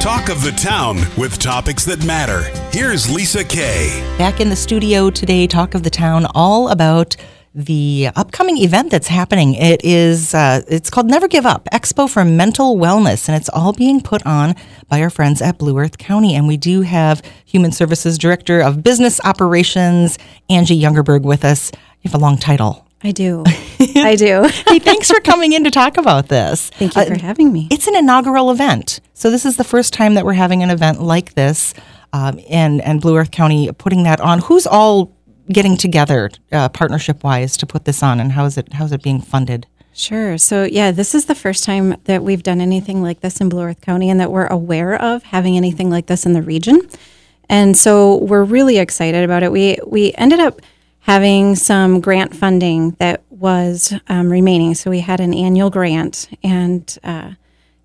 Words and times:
Talk 0.00 0.28
of 0.28 0.44
the 0.44 0.52
town 0.52 0.98
with 1.16 1.40
topics 1.40 1.84
that 1.86 2.04
matter. 2.04 2.42
Here's 2.70 3.12
Lisa 3.12 3.42
Kay. 3.42 4.00
Back 4.16 4.40
in 4.40 4.48
the 4.48 4.54
studio 4.54 5.10
today, 5.10 5.48
Talk 5.48 5.74
of 5.74 5.82
the 5.82 5.90
Town, 5.90 6.24
all 6.36 6.68
about 6.68 7.16
the 7.52 8.08
upcoming 8.14 8.58
event 8.58 8.92
that's 8.92 9.08
happening. 9.08 9.54
It 9.54 9.84
is 9.84 10.34
uh, 10.34 10.62
it's 10.68 10.88
called 10.88 11.08
Never 11.08 11.26
Give 11.26 11.44
Up 11.44 11.68
Expo 11.72 12.08
for 12.08 12.24
Mental 12.24 12.76
Wellness, 12.76 13.28
and 13.28 13.36
it's 13.36 13.48
all 13.48 13.72
being 13.72 14.00
put 14.00 14.24
on 14.24 14.54
by 14.86 15.02
our 15.02 15.10
friends 15.10 15.42
at 15.42 15.58
Blue 15.58 15.76
Earth 15.76 15.98
County. 15.98 16.36
And 16.36 16.46
we 16.46 16.56
do 16.56 16.82
have 16.82 17.20
Human 17.44 17.72
Services 17.72 18.18
Director 18.18 18.60
of 18.60 18.84
Business 18.84 19.20
Operations 19.24 20.16
Angie 20.48 20.80
Youngerberg 20.80 21.22
with 21.22 21.44
us. 21.44 21.72
You 22.02 22.10
have 22.10 22.14
a 22.14 22.18
long 22.18 22.38
title. 22.38 22.87
I 23.02 23.12
do. 23.12 23.44
I 23.96 24.16
do. 24.16 24.48
hey, 24.66 24.78
thanks 24.78 25.10
for 25.10 25.20
coming 25.20 25.52
in 25.52 25.64
to 25.64 25.70
talk 25.70 25.96
about 25.96 26.28
this. 26.28 26.70
Thank 26.74 26.96
you 26.96 27.02
uh, 27.02 27.06
for 27.06 27.18
having 27.18 27.52
me. 27.52 27.68
It's 27.70 27.86
an 27.86 27.94
inaugural 27.94 28.50
event. 28.50 29.00
So, 29.14 29.30
this 29.30 29.44
is 29.44 29.56
the 29.56 29.64
first 29.64 29.92
time 29.92 30.14
that 30.14 30.24
we're 30.24 30.32
having 30.32 30.62
an 30.62 30.70
event 30.70 31.00
like 31.00 31.34
this, 31.34 31.74
um, 32.12 32.40
and, 32.48 32.80
and 32.82 33.00
Blue 33.00 33.16
Earth 33.16 33.30
County 33.30 33.70
putting 33.72 34.02
that 34.02 34.20
on. 34.20 34.40
Who's 34.40 34.66
all 34.66 35.12
getting 35.50 35.76
together 35.76 36.30
uh, 36.52 36.68
partnership 36.70 37.22
wise 37.22 37.56
to 37.58 37.66
put 37.66 37.84
this 37.84 38.02
on, 38.02 38.18
and 38.18 38.32
how 38.32 38.44
is 38.44 38.58
it, 38.58 38.72
how 38.72 38.84
is 38.84 38.92
it 38.92 39.02
being 39.02 39.20
funded? 39.20 39.66
Sure. 39.92 40.36
So, 40.36 40.64
yeah, 40.64 40.90
this 40.90 41.14
is 41.14 41.26
the 41.26 41.34
first 41.34 41.64
time 41.64 41.96
that 42.04 42.22
we've 42.22 42.42
done 42.42 42.60
anything 42.60 43.02
like 43.02 43.20
this 43.20 43.40
in 43.40 43.48
Blue 43.48 43.62
Earth 43.62 43.80
County 43.80 44.10
and 44.10 44.20
that 44.20 44.30
we're 44.30 44.46
aware 44.46 45.00
of 45.00 45.22
having 45.22 45.56
anything 45.56 45.90
like 45.90 46.06
this 46.06 46.26
in 46.26 46.32
the 46.32 46.42
region. 46.42 46.80
And 47.48 47.76
so, 47.76 48.16
we're 48.16 48.44
really 48.44 48.78
excited 48.78 49.24
about 49.24 49.44
it. 49.44 49.52
We, 49.52 49.78
we 49.86 50.12
ended 50.14 50.40
up 50.40 50.60
having 51.08 51.56
some 51.56 52.02
grant 52.02 52.36
funding 52.36 52.90
that 52.98 53.22
was 53.30 53.94
um, 54.08 54.30
remaining. 54.30 54.74
So 54.74 54.90
we 54.90 55.00
had 55.00 55.20
an 55.20 55.32
annual 55.32 55.70
grant 55.70 56.28
and 56.42 56.98
uh, 57.02 57.30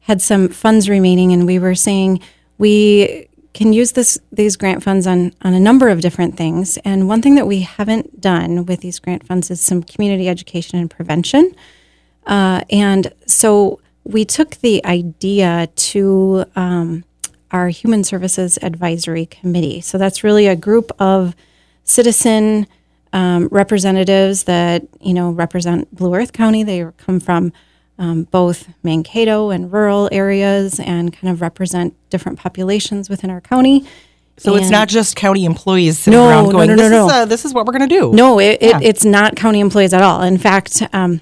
had 0.01 0.21
some 0.21 0.49
funds 0.49 0.89
remaining, 0.89 1.31
and 1.31 1.47
we 1.47 1.57
were 1.57 1.73
saying 1.73 2.19
we 2.57 3.29
can 3.53 3.71
use 3.71 3.93
this 3.93 4.19
these 4.29 4.57
grant 4.57 4.83
funds 4.83 5.07
on 5.07 5.31
on 5.41 5.53
a 5.53 5.59
number 5.59 5.87
of 5.87 6.01
different 6.01 6.35
things. 6.35 6.75
And 6.83 7.07
one 7.07 7.21
thing 7.21 7.35
that 7.35 7.47
we 7.47 7.61
haven't 7.61 8.19
done 8.19 8.65
with 8.65 8.81
these 8.81 8.99
grant 8.99 9.25
funds 9.25 9.49
is 9.49 9.61
some 9.61 9.83
community 9.83 10.27
education 10.27 10.77
and 10.77 10.89
prevention. 10.89 11.55
Uh, 12.25 12.59
and 12.69 13.13
so 13.25 13.79
we 14.03 14.25
took 14.25 14.55
the 14.55 14.85
idea 14.85 15.69
to 15.91 16.43
um, 16.57 17.05
our 17.51 17.69
Human 17.69 18.03
Services 18.03 18.59
Advisory 18.61 19.27
Committee. 19.27 19.79
So 19.79 19.97
that's 19.97 20.25
really 20.25 20.47
a 20.47 20.57
group 20.57 20.91
of 20.99 21.37
citizen 21.85 22.67
um, 23.13 23.47
representatives 23.51 24.43
that 24.43 24.85
you 24.99 25.13
know 25.13 25.31
represent 25.31 25.95
Blue 25.95 26.13
Earth 26.13 26.33
County. 26.33 26.63
They 26.63 26.85
come 26.97 27.19
from 27.19 27.53
um, 27.97 28.23
both 28.23 28.67
Mankato 28.83 29.51
and 29.51 29.71
rural 29.71 30.09
areas, 30.11 30.79
and 30.79 31.13
kind 31.13 31.31
of 31.31 31.39
represent 31.39 31.95
different 32.09 32.39
populations 32.39 33.09
within 33.09 33.29
our 33.29 33.39
county. 33.39 33.87
So 34.37 34.55
and 34.55 34.63
it's 34.63 34.71
not 34.71 34.87
just 34.87 35.15
county 35.15 35.45
employees 35.45 35.99
sitting 35.99 36.19
no, 36.19 36.27
around 36.27 36.49
going, 36.49 36.67
no, 36.67 36.75
no, 36.75 36.83
no, 36.83 36.89
this, 36.89 36.91
no. 36.91 37.05
Is, 37.05 37.13
uh, 37.13 37.25
this 37.25 37.45
is 37.45 37.53
what 37.53 37.67
we're 37.67 37.73
going 37.73 37.87
to 37.87 37.95
do. 37.95 38.11
No, 38.11 38.39
it, 38.39 38.57
yeah. 38.61 38.79
it, 38.79 38.83
it's 38.83 39.05
not 39.05 39.35
county 39.35 39.59
employees 39.59 39.93
at 39.93 40.01
all. 40.01 40.23
In 40.23 40.39
fact, 40.39 40.81
um, 40.91 41.21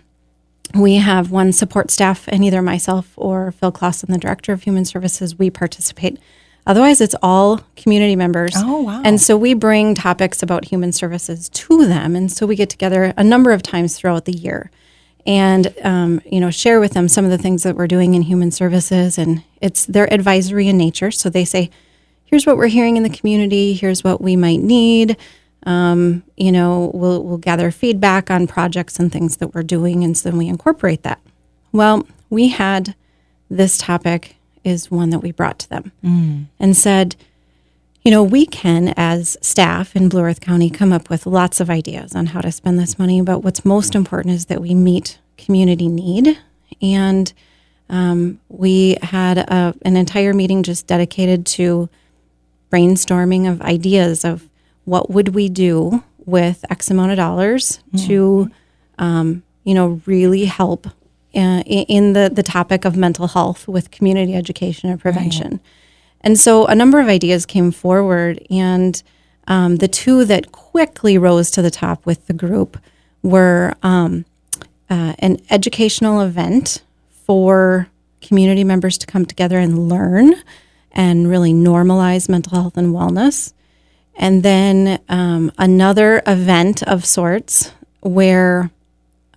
we 0.73 0.95
have 0.95 1.29
one 1.29 1.51
support 1.51 1.91
staff, 1.91 2.29
and 2.29 2.45
either 2.45 2.61
myself 2.61 3.11
or 3.17 3.51
Phil 3.51 3.73
Clausen, 3.73 4.11
the 4.11 4.17
Director 4.17 4.53
of 4.53 4.63
Human 4.63 4.85
Services, 4.85 5.37
we 5.37 5.49
participate 5.49 6.19
Otherwise, 6.67 7.01
it's 7.01 7.15
all 7.21 7.59
community 7.75 8.15
members. 8.15 8.53
Oh, 8.55 8.81
wow. 8.81 9.01
And 9.03 9.19
so 9.19 9.35
we 9.35 9.53
bring 9.53 9.95
topics 9.95 10.43
about 10.43 10.65
human 10.65 10.91
services 10.91 11.49
to 11.49 11.85
them. 11.87 12.15
And 12.15 12.31
so 12.31 12.45
we 12.45 12.55
get 12.55 12.69
together 12.69 13.13
a 13.17 13.23
number 13.23 13.51
of 13.51 13.63
times 13.63 13.97
throughout 13.97 14.25
the 14.25 14.31
year 14.31 14.69
and, 15.25 15.73
um, 15.83 16.21
you 16.25 16.39
know, 16.39 16.51
share 16.51 16.79
with 16.79 16.93
them 16.93 17.07
some 17.07 17.25
of 17.25 17.31
the 17.31 17.37
things 17.37 17.63
that 17.63 17.75
we're 17.75 17.87
doing 17.87 18.13
in 18.13 18.23
human 18.23 18.51
services. 18.51 19.17
And 19.17 19.43
it's 19.59 19.85
their 19.85 20.11
advisory 20.13 20.67
in 20.67 20.77
nature. 20.77 21.11
So 21.11 21.29
they 21.29 21.45
say, 21.45 21.71
here's 22.25 22.45
what 22.45 22.57
we're 22.57 22.67
hearing 22.67 22.95
in 22.95 23.03
the 23.03 23.09
community, 23.09 23.73
here's 23.73 24.03
what 24.03 24.21
we 24.21 24.35
might 24.35 24.61
need. 24.61 25.17
Um, 25.63 26.23
you 26.37 26.51
know, 26.51 26.91
we'll, 26.93 27.23
we'll 27.23 27.37
gather 27.37 27.69
feedback 27.69 28.31
on 28.31 28.47
projects 28.47 28.99
and 28.99 29.11
things 29.11 29.37
that 29.37 29.53
we're 29.53 29.63
doing. 29.63 30.03
And 30.03 30.17
so 30.17 30.29
then 30.29 30.37
we 30.37 30.47
incorporate 30.47 31.03
that. 31.03 31.19
Well, 31.71 32.07
we 32.29 32.47
had 32.47 32.95
this 33.49 33.77
topic 33.77 34.35
is 34.63 34.91
one 34.91 35.09
that 35.09 35.19
we 35.19 35.31
brought 35.31 35.59
to 35.59 35.69
them 35.69 35.91
mm. 36.03 36.45
and 36.59 36.77
said, 36.77 37.15
you 38.03 38.11
know, 38.11 38.23
we 38.23 38.45
can, 38.45 38.93
as 38.97 39.37
staff 39.41 39.95
in 39.95 40.09
Blue 40.09 40.23
Earth 40.23 40.41
County, 40.41 40.69
come 40.69 40.91
up 40.91 41.09
with 41.09 41.25
lots 41.25 41.59
of 41.59 41.69
ideas 41.69 42.15
on 42.15 42.27
how 42.27 42.41
to 42.41 42.51
spend 42.51 42.79
this 42.79 42.97
money. 42.97 43.21
But 43.21 43.39
what's 43.39 43.63
most 43.63 43.93
important 43.93 44.33
is 44.33 44.45
that 44.47 44.61
we 44.61 44.73
meet 44.73 45.19
community 45.37 45.87
need. 45.87 46.39
And 46.81 47.31
um, 47.89 48.39
we 48.49 48.97
had 49.03 49.37
a, 49.37 49.75
an 49.83 49.97
entire 49.97 50.33
meeting 50.33 50.63
just 50.63 50.87
dedicated 50.87 51.45
to 51.47 51.89
brainstorming 52.71 53.49
of 53.49 53.61
ideas 53.61 54.25
of 54.25 54.47
what 54.85 55.11
would 55.11 55.35
we 55.35 55.49
do 55.49 56.03
with 56.25 56.65
X 56.69 56.89
amount 56.89 57.11
of 57.11 57.17
dollars 57.17 57.81
mm. 57.93 58.07
to, 58.07 58.51
um, 58.97 59.43
you 59.63 59.73
know, 59.73 60.01
really 60.05 60.45
help 60.45 60.87
uh, 61.33 61.63
in 61.65 62.13
the, 62.13 62.29
the 62.33 62.43
topic 62.43 62.85
of 62.85 62.95
mental 62.95 63.27
health 63.27 63.67
with 63.67 63.91
community 63.91 64.35
education 64.35 64.89
and 64.89 64.99
prevention. 64.99 65.51
Right. 65.51 65.59
And 66.21 66.39
so 66.39 66.65
a 66.65 66.75
number 66.75 66.99
of 66.99 67.07
ideas 67.07 67.45
came 67.45 67.71
forward, 67.71 68.45
and 68.49 69.01
um, 69.47 69.77
the 69.77 69.87
two 69.87 70.25
that 70.25 70.51
quickly 70.51 71.17
rose 71.17 71.49
to 71.51 71.61
the 71.61 71.71
top 71.71 72.05
with 72.05 72.27
the 72.27 72.33
group 72.33 72.77
were 73.23 73.73
um, 73.81 74.25
uh, 74.89 75.13
an 75.19 75.37
educational 75.49 76.21
event 76.21 76.83
for 77.25 77.87
community 78.21 78.63
members 78.63 78.97
to 78.99 79.07
come 79.07 79.25
together 79.25 79.57
and 79.57 79.89
learn 79.89 80.35
and 80.91 81.29
really 81.29 81.53
normalize 81.53 82.29
mental 82.29 82.59
health 82.59 82.77
and 82.77 82.93
wellness. 82.93 83.53
And 84.15 84.43
then 84.43 84.99
um, 85.09 85.51
another 85.57 86.21
event 86.27 86.83
of 86.83 87.05
sorts 87.05 87.71
where 88.01 88.69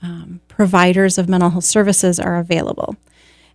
um, 0.03 0.41
providers 0.57 1.19
of 1.19 1.29
mental 1.29 1.51
health 1.51 1.65
services 1.65 2.21
are 2.21 2.37
available. 2.37 2.97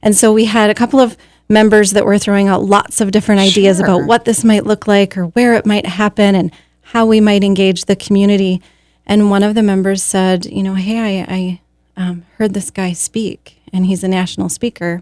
And 0.01 0.15
so 0.15 0.31
we 0.33 0.45
had 0.45 0.69
a 0.69 0.75
couple 0.75 0.99
of 0.99 1.17
members 1.49 1.91
that 1.91 2.05
were 2.05 2.17
throwing 2.17 2.47
out 2.47 2.63
lots 2.63 3.01
of 3.01 3.11
different 3.11 3.41
ideas 3.41 3.77
sure. 3.77 3.85
about 3.85 4.05
what 4.05 4.25
this 4.25 4.43
might 4.43 4.65
look 4.65 4.87
like 4.87 5.17
or 5.17 5.25
where 5.27 5.55
it 5.55 5.65
might 5.65 5.85
happen 5.85 6.35
and 6.35 6.51
how 6.81 7.05
we 7.05 7.19
might 7.19 7.43
engage 7.43 7.85
the 7.85 7.95
community. 7.95 8.61
And 9.05 9.29
one 9.29 9.43
of 9.43 9.55
the 9.55 9.63
members 9.63 10.03
said, 10.03 10.45
you 10.45 10.61
know, 10.61 10.75
hey, 10.75 11.21
I, 11.21 11.25
I 11.27 11.61
um, 11.97 12.25
heard 12.37 12.53
this 12.53 12.69
guy 12.69 12.93
speak 12.93 13.59
and 13.73 13.85
he's 13.85 14.03
a 14.03 14.07
national 14.07 14.49
speaker. 14.49 15.01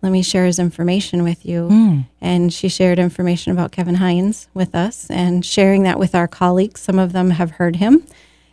Let 0.00 0.12
me 0.12 0.22
share 0.22 0.46
his 0.46 0.60
information 0.60 1.24
with 1.24 1.44
you. 1.44 1.68
Mm. 1.68 2.06
And 2.20 2.52
she 2.52 2.68
shared 2.68 3.00
information 3.00 3.50
about 3.50 3.72
Kevin 3.72 3.96
Hines 3.96 4.48
with 4.54 4.74
us 4.74 5.10
and 5.10 5.44
sharing 5.44 5.82
that 5.82 5.98
with 5.98 6.14
our 6.14 6.28
colleagues. 6.28 6.80
Some 6.80 7.00
of 7.00 7.12
them 7.12 7.30
have 7.30 7.52
heard 7.52 7.76
him. 7.76 8.06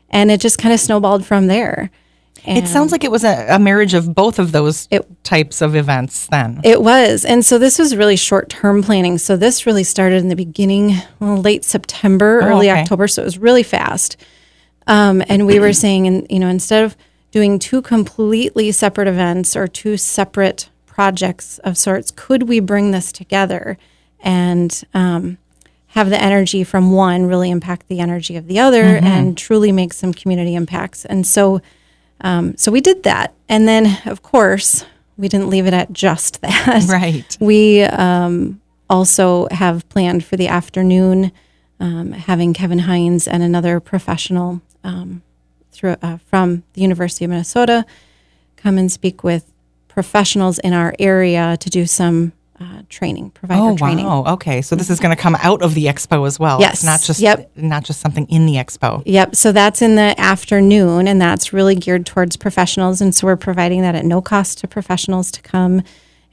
And 0.09 0.31
it 0.31 0.41
just 0.41 0.57
kind 0.57 0.73
of 0.73 0.79
snowballed 0.79 1.25
from 1.25 1.47
there. 1.47 1.91
And 2.47 2.57
it 2.57 2.67
sounds 2.67 2.91
like 2.91 3.03
it 3.03 3.11
was 3.11 3.23
a, 3.23 3.47
a 3.49 3.59
marriage 3.59 3.93
of 3.93 4.13
both 4.13 4.39
of 4.39 4.51
those 4.51 4.87
it, 4.91 5.23
types 5.23 5.61
of 5.61 5.75
events 5.75 6.27
then. 6.27 6.61
It 6.63 6.81
was. 6.81 7.25
And 7.25 7.45
so 7.45 7.57
this 7.57 7.79
was 7.79 7.95
really 7.95 8.15
short 8.15 8.49
term 8.49 8.83
planning. 8.83 9.17
So 9.17 9.35
this 9.35 9.65
really 9.65 9.83
started 9.83 10.17
in 10.17 10.29
the 10.29 10.35
beginning, 10.35 10.95
well, 11.19 11.37
late 11.37 11.63
September, 11.63 12.41
oh, 12.41 12.47
early 12.47 12.69
okay. 12.69 12.81
October. 12.81 13.07
So 13.07 13.21
it 13.21 13.25
was 13.25 13.37
really 13.37 13.63
fast. 13.63 14.17
Um, 14.87 15.23
and 15.27 15.47
we 15.47 15.59
were 15.59 15.73
saying, 15.73 16.07
and 16.07 16.27
you 16.29 16.39
know, 16.39 16.47
instead 16.47 16.83
of 16.83 16.95
doing 17.31 17.59
two 17.59 17.81
completely 17.81 18.71
separate 18.71 19.07
events 19.07 19.55
or 19.55 19.67
two 19.67 19.97
separate 19.97 20.69
projects 20.85 21.57
of 21.59 21.77
sorts, 21.77 22.11
could 22.11 22.43
we 22.43 22.59
bring 22.59 22.91
this 22.91 23.11
together 23.11 23.77
and 24.19 24.83
um, 24.93 25.37
have 25.87 26.09
the 26.09 26.21
energy 26.21 26.63
from 26.63 26.91
one 26.91 27.25
really 27.25 27.49
impact 27.49 27.87
the 27.87 27.99
energy 27.99 28.37
of 28.37 28.47
the 28.47 28.59
other 28.59 28.83
mm-hmm. 28.83 29.05
and 29.05 29.37
truly 29.37 29.71
make 29.71 29.91
some 29.91 30.13
community 30.13 30.55
impacts? 30.55 31.03
And 31.03 31.25
so 31.25 31.61
um, 32.21 32.57
so 32.57 32.71
we 32.71 32.81
did 32.81 33.03
that. 33.03 33.33
And 33.49 33.67
then, 33.67 33.97
of 34.05 34.21
course, 34.21 34.85
we 35.17 35.27
didn't 35.27 35.49
leave 35.49 35.65
it 35.65 35.73
at 35.73 35.91
just 35.93 36.41
that. 36.41 36.85
Right. 36.87 37.37
We 37.39 37.83
um, 37.83 38.61
also 38.89 39.47
have 39.51 39.87
planned 39.89 40.23
for 40.25 40.37
the 40.37 40.47
afternoon 40.47 41.31
um, 41.79 42.13
having 42.13 42.53
Kevin 42.53 42.79
Hines 42.79 43.27
and 43.27 43.43
another 43.43 43.79
professional 43.79 44.61
um, 44.83 45.21
through, 45.71 45.97
uh, 46.01 46.17
from 46.17 46.63
the 46.73 46.81
University 46.81 47.25
of 47.25 47.29
Minnesota 47.29 47.85
come 48.55 48.77
and 48.77 48.91
speak 48.91 49.23
with 49.23 49.51
professionals 49.87 50.57
in 50.59 50.73
our 50.73 50.95
area 50.99 51.57
to 51.59 51.69
do 51.69 51.85
some 51.85 52.31
uh, 52.59 52.81
training, 52.89 53.31
provider 53.31 53.61
oh, 53.61 53.77
training. 53.77 54.05
wow. 54.05 54.23
Okay. 54.25 54.61
So 54.61 54.75
this 54.75 54.89
is 54.89 54.99
going 54.99 55.15
to 55.15 55.21
come 55.21 55.35
out 55.35 55.61
of 55.61 55.73
the 55.73 55.85
expo 55.85 56.25
as 56.25 56.39
well. 56.39 56.59
Yes. 56.59 56.75
It's 56.75 56.83
not 56.83 57.01
just 57.01 57.19
yep. 57.19 57.51
not 57.55 57.83
just 57.83 57.99
something 57.99 58.25
in 58.27 58.45
the 58.45 58.53
expo. 58.53 59.03
Yep. 59.05 59.35
So 59.35 59.51
that's 59.51 59.81
in 59.81 59.95
the 59.95 60.15
afternoon 60.17 61.07
and 61.07 61.19
that's 61.19 61.51
really 61.51 61.75
geared 61.75 62.05
towards 62.05 62.37
professionals. 62.37 63.01
And 63.01 63.13
so 63.13 63.27
we're 63.27 63.35
providing 63.35 63.81
that 63.81 63.95
at 63.95 64.05
no 64.05 64.21
cost 64.21 64.59
to 64.59 64.67
professionals 64.67 65.31
to 65.31 65.41
come 65.41 65.81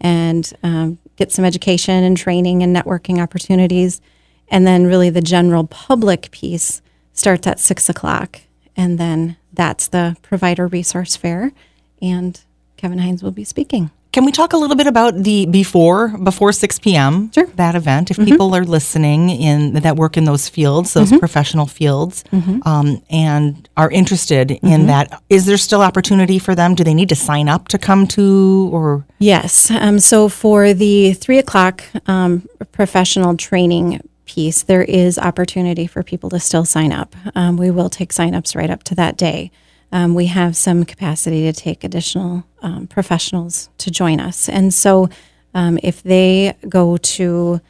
and 0.01 0.53
um, 0.63 0.99
get 1.17 1.33
some 1.33 1.45
education 1.45 2.05
and 2.05 2.17
training 2.17 2.63
and 2.63 2.75
networking 2.75 3.21
opportunities. 3.21 4.01
And 4.49 4.67
then 4.67 4.87
really 4.87 5.11
the 5.11 5.23
general 5.23 5.67
public 5.67 6.31
piece 6.31 6.83
starts 7.13 7.47
at 7.47 7.59
six 7.59 7.89
o'clock. 7.89 8.41
And 8.77 8.99
then 8.99 9.37
that's 9.53 9.89
the 9.89 10.17
provider 10.23 10.67
resource 10.67 11.17
fair. 11.17 11.53
And 12.01 12.41
Kevin 12.77 12.99
Hines 12.99 13.23
will 13.23 13.31
be 13.31 13.45
speaking. 13.45 13.91
Can 14.13 14.27
we 14.27 14.33
talk 14.33 14.53
a 14.53 14.59
little 14.59 14.77
bit 14.77 14.87
about 14.87 15.15
the 15.15 15.47
before 15.47 16.09
before 16.19 16.53
six 16.53 16.79
p.m. 16.79 17.33
Sure. 17.33 17.47
Mm-hmm. 17.47 17.57
that 17.57 17.75
event? 17.75 18.11
If 18.11 18.19
people 18.19 18.55
are 18.55 18.63
listening 18.65 19.31
in 19.31 19.73
that 19.73 19.97
work 19.97 20.19
in 20.19 20.25
those 20.25 20.51
fields, 20.51 20.93
those 20.93 21.11
professional 21.19 21.65
fields, 21.67 22.23
Mm-hmm. 22.31 22.67
um, 22.69 23.03
and 23.11 23.69
are 23.77 23.91
interested 23.91 24.51
in 24.51 24.87
that, 24.87 25.23
is 25.31 25.47
there 25.47 25.57
still 25.57 25.81
opportunity 25.83 26.39
for 26.39 26.55
them? 26.55 26.75
Do 26.75 26.85
they 26.85 26.95
need 26.95 27.09
to 27.09 27.17
sign 27.17 27.49
up 27.49 27.69
to 27.69 27.79
come 27.79 28.07
to 28.09 28.69
or? 28.73 29.07
Yes. 29.19 29.71
Um, 29.71 29.99
so 29.99 30.29
for 30.29 30.75
the 30.75 31.15
three 31.15 31.39
o'clock 31.39 31.83
um, 32.07 32.47
professional 32.73 33.37
training 33.37 34.01
piece, 34.27 34.63
there 34.63 34.83
is 34.83 35.19
opportunity 35.19 35.87
for 35.87 36.03
people 36.03 36.29
to 36.31 36.39
still 36.41 36.65
sign 36.67 36.93
up. 36.93 37.17
Um, 37.35 37.57
we 37.57 37.71
will 37.71 37.89
take 37.89 38.13
signups 38.13 38.55
right 38.55 38.71
up 38.71 38.83
to 38.85 38.95
that 38.95 39.17
day. 39.17 39.51
Um, 39.93 40.15
we 40.15 40.27
have 40.27 40.57
some 40.57 40.85
capacity 40.85 41.43
to 41.43 41.53
take 41.53 41.85
additional 41.85 42.45
um, 42.63 42.87
professionals 42.87 43.69
to 43.79 43.91
join 43.91 44.21
us. 44.21 44.49
And 44.49 44.73
so 44.73 45.11
um, 45.55 45.79
if 45.83 46.03
they 46.03 46.55
go 46.69 46.97
to 46.97 47.61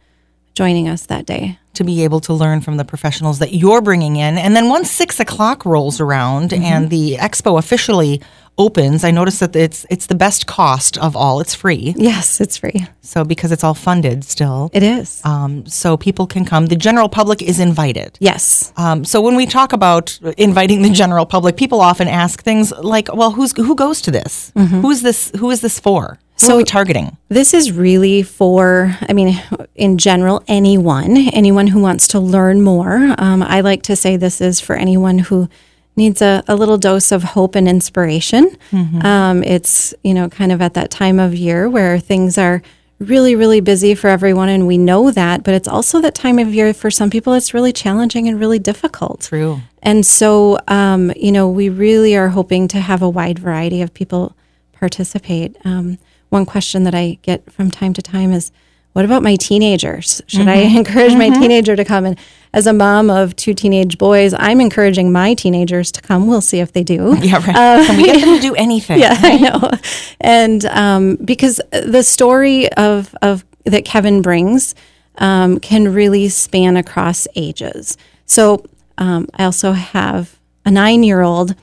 joining 0.56 0.88
us 0.88 1.06
that 1.07 1.25
day. 1.25 1.57
to 1.74 1.84
be 1.86 2.04
able 2.04 2.19
to 2.19 2.34
learn 2.34 2.60
from 2.62 2.75
the 2.78 2.84
professionals 2.84 3.40
that 3.40 3.54
you're 3.54 3.81
bringing 3.81 4.16
in. 4.18 4.38
And 4.38 4.54
then 4.56 4.68
once 4.69 4.92
six 4.92 5.19
o'clock 5.19 5.66
rolls 5.66 6.01
around 6.01 6.50
Mm-hmm. 6.51 6.63
and 6.63 6.90
the 6.90 7.16
expo 7.18 7.57
officially 7.57 8.22
opens, 8.57 9.04
I 9.06 9.12
notice 9.12 9.40
that 9.40 9.56
it's 9.56 9.86
it's 9.90 10.07
the 10.07 10.16
best 10.16 10.46
cost 10.46 10.98
of 10.98 11.16
all. 11.16 11.40
It's 11.40 11.56
free, 11.56 11.94
Yes, 11.96 12.42
it's 12.42 12.57
free. 12.57 12.86
so 13.01 13.24
because 13.24 13.51
it's 13.54 13.63
all 13.63 13.74
funded 13.75 14.25
still. 14.25 14.69
It 14.74 14.84
is. 14.84 15.22
Um, 15.24 15.66
so 15.66 15.96
people 15.96 16.28
can 16.28 16.44
come. 16.44 16.66
The 16.68 16.75
general 16.75 17.07
public 17.07 17.42
is 17.42 17.60
invited. 17.60 18.18
yes. 18.19 18.74
Um, 18.75 19.06
so 19.06 19.22
when 19.22 19.36
we 19.38 19.45
talk 19.45 19.72
about 19.74 20.19
inviting 20.38 20.81
the 20.81 20.90
general 20.90 21.25
public, 21.25 21.56
people 21.56 21.80
often 21.80 22.07
ask 22.10 22.44
things 22.44 22.74
like, 22.95 23.07
"Well, 23.19 23.31
who's 23.31 23.54
who 23.56 23.75
goes 23.75 24.02
to 24.02 24.12
this? 24.12 24.52
Who 24.84 24.90
is 24.92 25.02
this? 25.02 25.31
Who 25.40 25.50
is 25.52 25.62
this 25.62 25.80
for? 25.80 26.18
Mm-hmm. 26.39 26.47
So- 26.47 26.53
are 26.53 26.57
we 26.57 26.63
targeting?" 26.63 27.18
This 27.30 27.53
is 27.53 27.71
really 27.71 28.24
for, 28.24 28.95
I 29.07 29.13
mean, 29.13 29.39
in 29.75 29.97
general, 29.97 30.44
anyone, 30.47 31.18
anyone 31.33 31.68
who 31.68 31.80
wants 31.80 32.07
to 32.09 32.19
learn 32.19 32.62
more. 32.62 33.13
Um, 33.18 33.44
I 33.44 33.62
like 33.62 33.83
to 33.83 33.95
say 33.95 34.18
this 34.18 34.41
is 34.41 34.59
for 34.59 34.75
anyone 34.75 35.19
who 35.19 35.47
needs 35.95 36.21
a, 36.21 36.44
a 36.47 36.56
little 36.56 36.77
dose 36.77 37.12
of 37.12 37.24
hope 37.24 37.56
and 37.56 37.68
inspiration. 37.68 38.57
Um, 39.03 39.44
it's, 39.44 39.94
you 40.03 40.13
know, 40.13 40.30
kind 40.30 40.51
of 40.51 40.62
at 40.62 40.74
that 40.74 40.89
time 40.89 41.19
of 41.19 41.36
year 41.36 41.69
where 41.69 42.00
things 42.00 42.38
are 42.38 42.62
really, 43.00 43.35
really 43.35 43.62
busy 43.62 43.95
for 43.95 44.09
everyone, 44.09 44.50
and 44.50 44.65
we 44.65 44.77
know 44.77 45.12
that, 45.12 45.44
but 45.44 45.53
it's 45.53 45.68
also 45.68 46.01
that 46.01 46.15
time 46.15 46.39
of 46.39 46.53
year 46.53 46.74
for 46.74 46.89
some 46.92 47.09
people 47.09 47.33
it's 47.33 47.53
really 47.53 47.71
challenging 47.74 48.27
and 48.27 48.39
really 48.39 48.59
difficult. 48.59 49.21
True. 49.21 49.62
And 49.81 50.06
so, 50.06 50.57
um, 50.68 51.12
you 51.15 51.31
know, 51.31 51.47
we 51.50 51.69
really 51.69 52.15
are 52.18 52.30
hoping 52.30 52.68
to 52.69 52.80
have 52.80 53.01
a 53.01 53.09
wide 53.09 53.39
variety 53.39 53.81
of 53.81 53.94
people 53.94 54.35
participate. 54.74 55.56
Um, 55.63 55.97
one 56.30 56.46
question 56.46 56.84
that 56.84 56.96
I 56.96 57.18
get 57.22 57.52
from 57.52 57.70
time 57.72 57.94
to 57.94 58.02
time 58.02 58.31
is, 58.31 58.52
what 58.94 59.06
about 59.06 59.22
my 59.22 59.36
teenagers? 59.36 60.22
Should 60.28 60.48
I 60.48 60.56
encourage 60.56 61.14
my 61.14 61.30
teenager 61.30 61.76
to 61.76 61.86
come? 61.86 62.06
And 62.06 62.18
as 62.54 62.66
a 62.66 62.74
mom 62.74 63.10
of 63.10 63.36
two 63.36 63.54
teenage 63.54 63.98
boys, 63.98 64.34
I'm 64.34 64.60
encouraging 64.60 65.12
my 65.12 65.36
teenagers 65.36 65.92
to 65.94 66.02
come. 66.02 66.28
We'll 66.28 66.42
see 66.42 66.60
if 66.60 66.74
they 66.74 66.84
do. 66.84 67.16
Yeah, 67.22 67.36
right. 67.36 67.86
Can 67.86 67.98
we 67.98 68.06
get 68.06 68.22
them 68.22 68.36
to 68.36 68.42
do 68.42 68.56
anything? 68.58 69.00
Yeah, 69.00 69.16
I 69.18 69.38
know. 69.38 69.72
And 70.20 70.66
um, 70.66 71.16
because 71.18 71.62
the 71.72 72.02
story 72.04 72.72
of, 72.74 73.16
of 73.22 73.46
that 73.66 73.86
Kevin 73.86 74.22
brings 74.22 74.74
um, 75.20 75.60
can 75.60 75.94
really 75.94 76.28
span 76.30 76.76
across 76.76 77.28
ages. 77.36 77.98
So 78.26 78.66
um, 78.98 79.28
I 79.36 79.44
also 79.44 79.74
have 79.74 80.40
a 80.66 80.72
nine 80.72 81.04
year 81.04 81.22
old. 81.22 81.56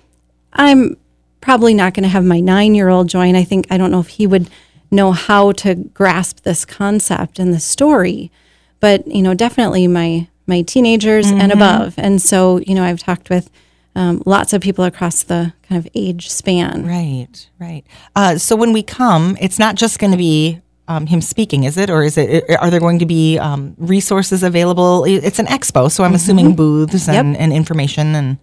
I'm 0.52 0.96
probably 1.46 1.74
not 1.74 1.94
going 1.94 2.02
to 2.02 2.08
have 2.08 2.24
my 2.24 2.40
nine 2.40 2.74
year 2.74 2.88
old 2.88 3.08
join. 3.08 3.36
I 3.36 3.44
think, 3.44 3.68
I 3.70 3.78
don't 3.78 3.92
know 3.92 4.00
if 4.00 4.08
he 4.08 4.26
would 4.26 4.50
know 4.90 5.12
how 5.12 5.52
to 5.52 5.76
grasp 5.76 6.40
this 6.40 6.64
concept 6.64 7.38
and 7.38 7.54
the 7.54 7.60
story, 7.60 8.32
but, 8.80 9.06
you 9.06 9.22
know, 9.22 9.32
definitely 9.32 9.86
my, 9.86 10.26
my 10.48 10.62
teenagers 10.62 11.30
and 11.30 11.52
above. 11.52 11.94
And 11.98 12.20
so, 12.20 12.58
you 12.66 12.74
know, 12.74 12.82
I've 12.82 12.98
talked 12.98 13.30
with 13.30 13.48
um, 13.94 14.24
lots 14.26 14.52
of 14.54 14.60
people 14.60 14.84
across 14.84 15.22
the 15.22 15.52
kind 15.68 15.78
of 15.78 15.86
age 15.94 16.30
span. 16.30 16.84
Right, 16.84 17.48
right. 17.60 17.84
Uh, 18.16 18.38
so 18.38 18.56
when 18.56 18.72
we 18.72 18.82
come, 18.82 19.36
it's 19.40 19.58
not 19.60 19.76
just 19.76 20.00
going 20.00 20.10
to 20.10 20.18
be 20.18 20.60
um, 20.88 21.06
him 21.06 21.20
speaking, 21.20 21.62
is 21.62 21.76
it? 21.76 21.90
Or 21.90 22.02
is 22.02 22.18
it? 22.18 22.44
Are 22.58 22.70
there 22.70 22.80
going 22.80 22.98
to 22.98 23.06
be 23.06 23.38
um, 23.38 23.76
resources 23.78 24.42
available? 24.42 25.04
It's 25.04 25.38
an 25.38 25.46
expo, 25.46 25.92
so 25.92 26.02
I'm 26.02 26.14
assuming 26.14 26.56
booths 26.56 27.08
and, 27.08 27.36
and 27.36 27.52
information 27.52 28.16
and. 28.16 28.38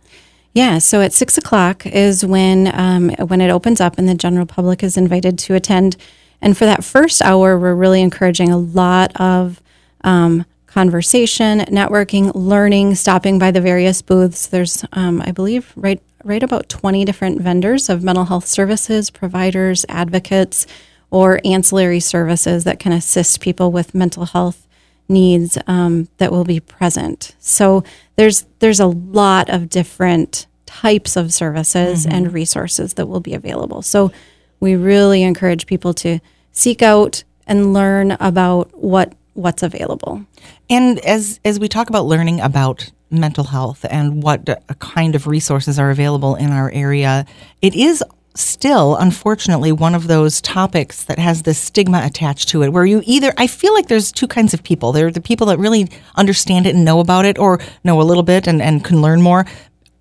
Yeah, 0.55 0.77
so 0.77 1.01
at 1.01 1.13
six 1.13 1.38
o'clock 1.38 1.85
is 1.88 2.23
when 2.23 2.69
um, 2.73 3.09
when 3.27 3.41
it 3.41 3.50
opens 3.50 3.81
up, 3.81 3.97
and 3.97 4.07
the 4.07 4.13
general 4.13 4.45
public 4.45 4.83
is 4.83 4.97
invited 4.97 5.39
to 5.39 5.55
attend. 5.55 5.97
And 6.41 6.55
for 6.55 6.65
that 6.65 6.83
first 6.83 7.21
hour, 7.23 7.57
we're 7.57 7.73
really 7.73 8.01
encouraging 8.01 8.51
a 8.51 8.57
lot 8.57 9.19
of 9.19 9.61
um, 10.03 10.45
conversation, 10.67 11.59
networking, 11.61 12.31
learning, 12.35 12.95
stopping 12.95 13.39
by 13.39 13.50
the 13.50 13.61
various 13.61 14.01
booths. 14.01 14.47
There's, 14.47 14.85
um, 14.94 15.21
I 15.21 15.31
believe, 15.31 15.73
right 15.75 16.01
right 16.23 16.44
about 16.44 16.69
twenty 16.69 17.03
different 17.03 17.41
vendors 17.41 17.89
of 17.89 18.03
mental 18.03 18.25
health 18.25 18.45
services, 18.45 19.09
providers, 19.09 19.88
advocates, 19.89 20.67
or 21.09 21.41
ancillary 21.44 22.00
services 22.00 22.63
that 22.65 22.79
can 22.79 22.91
assist 22.91 23.41
people 23.41 23.71
with 23.71 23.95
mental 23.95 24.25
health 24.25 24.67
needs 25.09 25.57
um, 25.67 26.07
that 26.17 26.31
will 26.31 26.43
be 26.43 26.60
present. 26.60 27.36
So 27.39 27.83
there's 28.15 28.45
there's 28.60 28.79
a 28.79 28.88
lot 28.88 29.50
of 29.50 29.69
different 29.69 30.48
types 30.65 31.15
of 31.15 31.33
services 31.33 32.05
and 32.05 32.33
resources 32.33 32.95
that 32.95 33.07
will 33.07 33.19
be 33.19 33.33
available. 33.33 33.81
So 33.81 34.12
we 34.60 34.75
really 34.75 35.22
encourage 35.24 35.67
people 35.67 35.93
to 35.95 36.19
seek 36.51 36.81
out 36.81 37.24
and 37.45 37.74
learn 37.74 38.12
about 38.19 38.75
what 38.77 39.13
what's 39.33 39.63
available. 39.63 40.25
And 40.69 41.00
as 41.00 41.39
as 41.45 41.60
we 41.60 41.67
talk 41.67 41.89
about 41.89 42.05
learning 42.05 42.39
about 42.39 42.89
mental 43.12 43.43
health 43.43 43.86
and 43.89 44.24
what 44.24 44.48
kind 44.79 45.15
of 45.15 45.27
resources 45.27 45.77
are 45.77 45.91
available 45.91 46.36
in 46.36 46.51
our 46.51 46.72
area, 46.72 47.25
it 47.62 47.75
is 47.75 48.03
still 48.36 48.96
unfortunately 48.96 49.72
one 49.72 49.94
of 49.94 50.08
those 50.08 50.42
topics 50.42 51.04
that 51.04 51.20
has 51.20 51.44
this 51.44 51.60
stigma 51.60 52.02
attached 52.04 52.50
to 52.50 52.63
it 52.63 52.70
where 52.70 52.86
you 52.86 53.02
either 53.06 53.32
I 53.38 53.48
feel 53.48 53.74
like 53.74 53.88
there's 53.88 54.12
two 54.12 54.28
kinds 54.28 54.54
of 54.54 54.63
people. 54.63 54.92
There 54.92 55.08
are 55.08 55.12
the 55.12 55.22
people 55.22 55.48
that 55.48 55.60
really 55.60 55.90
understand 56.16 56.66
it 56.66 56.75
and 56.75 56.84
know 56.84 57.00
about 57.00 57.25
it 57.25 57.38
or 57.38 57.60
know 57.84 58.02
a 58.02 58.04
little 58.04 58.24
bit 58.24 58.48
and, 58.48 58.62
and 58.62 58.84
can 58.84 59.02
learn 59.02 59.22
more. 59.22 59.46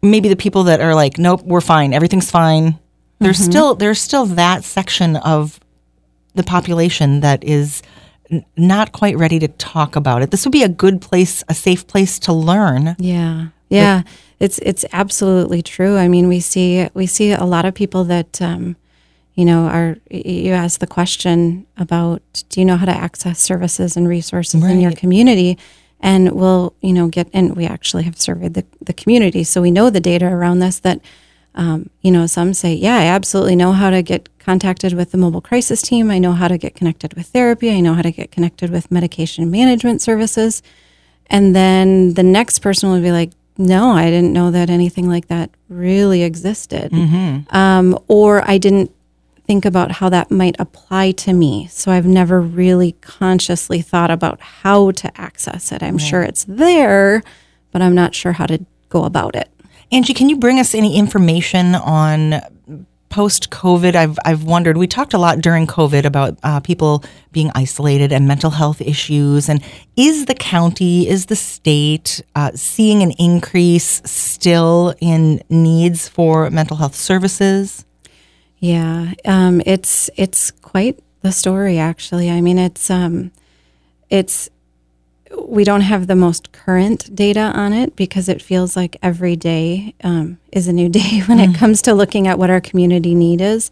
Maybe 0.03 0.29
the 0.29 0.37
people 0.37 0.65
that 0.65 0.81
are 0.81 0.95
like, 0.95 1.19
nope, 1.19 1.43
we're 1.43 1.61
fine, 1.61 1.93
everything's 1.93 2.31
fine. 2.31 2.79
There's 3.21 3.39
mm-hmm. 3.39 3.51
still 3.51 3.75
there's 3.75 4.01
still 4.01 4.27
that 4.27 4.65
section 4.65 5.17
of 5.17 5.61
the 6.35 6.43
population 6.43 7.21
that 7.21 7.45
is 7.45 7.83
n- 8.31 8.45
not 8.57 8.93
quite 8.93 9.17
ready 9.17 9.39
to 9.39 9.49
talk 9.49 9.95
about 9.95 10.23
it. 10.23 10.31
This 10.31 10.45
would 10.45 10.53
be 10.53 10.63
a 10.63 10.69
good 10.69 11.01
place, 11.01 11.45
a 11.49 11.55
safe 11.55 11.87
place 11.87 12.19
to 12.21 12.33
learn. 12.33 12.97
Yeah. 12.99 13.49
Yeah. 13.69 14.03
It's 14.43 14.59
it's 14.59 14.85
absolutely 14.93 15.63
true. 15.63 15.97
I 15.97 16.09
mean, 16.09 16.27
we 16.27 16.41
see 16.41 16.89
we 16.95 17.07
see 17.07 17.31
a 17.31 17.45
lot 17.45 17.65
of 17.65 17.75
people 17.75 18.03
that 18.05 18.43
um, 18.43 18.75
you 19.35 19.45
know, 19.45 19.67
are 19.69 19.97
you 20.11 20.53
ask 20.53 20.81
the 20.81 20.87
question 20.87 21.65
about 21.77 22.23
do 22.49 22.61
you 22.61 22.67
know 22.67 22.77
how 22.77 22.87
to 22.87 22.93
access 22.93 23.39
services 23.39 23.97
and 23.97 24.09
resources 24.09 24.63
in 24.65 24.81
your 24.81 24.93
community? 24.93 25.59
And 26.01 26.33
we'll, 26.33 26.75
you 26.81 26.93
know, 26.93 27.07
get 27.07 27.29
and 27.33 27.55
we 27.55 27.67
actually 27.67 28.03
have 28.03 28.21
surveyed 28.21 28.55
the, 28.55 28.65
the 28.81 28.93
community. 28.93 29.45
So 29.45 29.63
we 29.63 29.71
know 29.71 29.91
the 29.91 30.01
data 30.01 30.27
around 30.27 30.59
this 30.59 30.81
that 30.81 31.01
um, 31.55 31.91
you 32.01 32.11
know, 32.11 32.27
some 32.27 32.53
say, 32.53 32.75
yeah, 32.75 32.97
I 32.97 33.05
absolutely 33.05 33.55
know 33.55 33.73
how 33.73 33.91
to 33.91 34.03
get 34.03 34.29
contacted 34.41 34.95
with 34.95 35.13
the 35.13 35.19
mobile 35.19 35.43
crisis 35.43 35.83
team. 35.83 36.11
I 36.11 36.19
know 36.19 36.33
how 36.33 36.49
to 36.49 36.59
get 36.59 36.75
connected 36.75 37.15
with 37.15 37.27
therapy. 37.27 37.71
I 37.71 37.81
know 37.81 37.95
how 37.95 38.03
to 38.03 38.11
get 38.11 38.33
connected 38.33 38.71
with 38.71 38.91
medication 38.91 39.51
management 39.51 40.03
services. 40.03 40.63
And 41.27 41.55
then 41.55 42.15
the 42.15 42.23
next 42.23 42.59
person 42.59 42.91
would 42.91 43.03
be 43.03 43.13
like, 43.13 43.31
no, 43.59 43.91
I 43.91 44.11
didn't 44.11 44.33
know 44.33 44.51
that 44.51 44.71
anything 44.71 45.09
like 45.09 45.29
that 45.29 45.51
really 45.69 46.23
existed. 46.23 46.93
Um, 47.51 47.99
or 48.09 48.43
I 48.49 48.59
didn't 48.59 48.91
think 49.47 49.65
about 49.65 49.93
how 49.93 50.09
that 50.09 50.31
might 50.31 50.57
apply 50.59 51.11
to 51.13 51.33
me. 51.33 51.67
So 51.71 51.91
I've 51.91 52.07
never 52.07 52.41
really 52.41 52.93
consciously 53.01 53.83
thought 53.83 54.11
about 54.11 54.41
how 54.41 54.93
to 54.93 55.21
access 55.21 55.73
it. 55.73 55.83
I'm 55.83 55.99
sure 55.99 56.23
it's 56.23 56.45
there, 56.45 57.23
but 57.73 57.83
I'm 57.83 57.95
not 57.95 58.15
sure 58.15 58.33
how 58.33 58.47
to 58.47 58.65
go 58.89 59.05
about 59.05 59.35
it. 59.37 59.49
Angie, 59.91 60.15
can 60.15 60.29
you 60.29 60.37
bring 60.39 60.59
us 60.59 60.75
any 60.75 60.97
information 60.97 61.75
on 61.75 62.41
post 63.13 63.51
COVID? 63.51 63.95
I've, 63.95 64.19
I've 64.25 64.43
wondered, 64.43 64.77
we 64.77 64.89
talked 64.89 65.15
a 65.15 65.19
lot 65.19 65.41
during 65.41 65.67
COVID 65.67 66.05
about 66.05 66.39
uh, 66.43 66.59
people 66.61 67.05
being 67.31 67.51
isolated 67.55 68.11
and 68.13 68.27
mental 68.27 68.51
health 68.51 68.81
issues. 68.81 69.49
And 69.49 69.63
is 69.97 70.25
the 70.25 70.35
county, 70.35 71.09
is 71.09 71.27
the 71.27 71.37
state 71.37 72.23
uh, 72.35 72.51
seeing 72.55 73.03
an 73.03 73.13
increase 73.13 74.03
still 74.05 74.95
in 75.01 75.43
needs 75.49 76.09
for 76.09 76.51
mental 76.51 76.77
health 76.77 76.97
services? 76.97 77.85
Yeah, 78.59 79.15
um, 79.25 79.61
it's 79.67 80.09
it's 80.17 80.53
quite 80.53 81.01
the 81.23 81.33
story 81.33 81.79
actually. 81.79 82.31
I 82.31 82.41
mean, 82.41 82.59
it's 82.59 82.91
um, 82.91 83.33
it's 84.09 84.49
we 85.37 85.65
don't 85.65 85.83
have 85.83 86.07
the 86.07 86.17
most 86.17 86.53
current 86.53 87.15
data 87.15 87.41
on 87.41 87.73
it 87.73 87.97
because 87.97 88.29
it 88.29 88.43
feels 88.43 88.77
like 88.77 88.97
every 89.03 89.37
day 89.37 89.95
um, 90.05 90.39
is 90.53 90.69
a 90.69 90.73
new 90.73 90.89
day 91.01 91.21
when 91.27 91.41
it 91.41 91.55
comes 91.55 91.83
to 91.83 91.95
looking 91.95 92.27
at 92.27 92.39
what 92.39 92.51
our 92.51 92.61
community 92.61 93.15
need 93.15 93.41
is. 93.41 93.71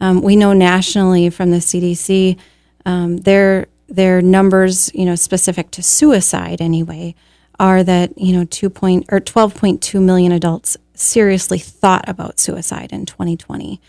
Um, 0.00 0.22
we 0.22 0.36
know 0.36 0.52
nationally 0.52 1.28
from 1.30 1.50
the 1.50 1.58
CDC, 1.58 2.38
um, 2.86 3.18
their 3.18 3.66
their 3.88 4.20
numbers, 4.20 4.92
you 4.94 5.06
know, 5.06 5.14
specific 5.14 5.70
to 5.72 5.82
suicide 5.82 6.60
anyway, 6.60 7.14
are 7.58 7.82
that 7.82 8.16
you 8.16 8.32
know 8.36 8.44
two 8.44 8.70
point 8.70 9.06
or 9.10 9.18
twelve 9.18 9.54
point 9.54 9.82
two 9.82 10.00
million 10.00 10.30
adults 10.30 10.76
seriously 10.94 11.58
thought 11.58 12.08
about 12.08 12.40
suicide 12.40 12.92
in 12.92 13.06
2020, 13.06 13.80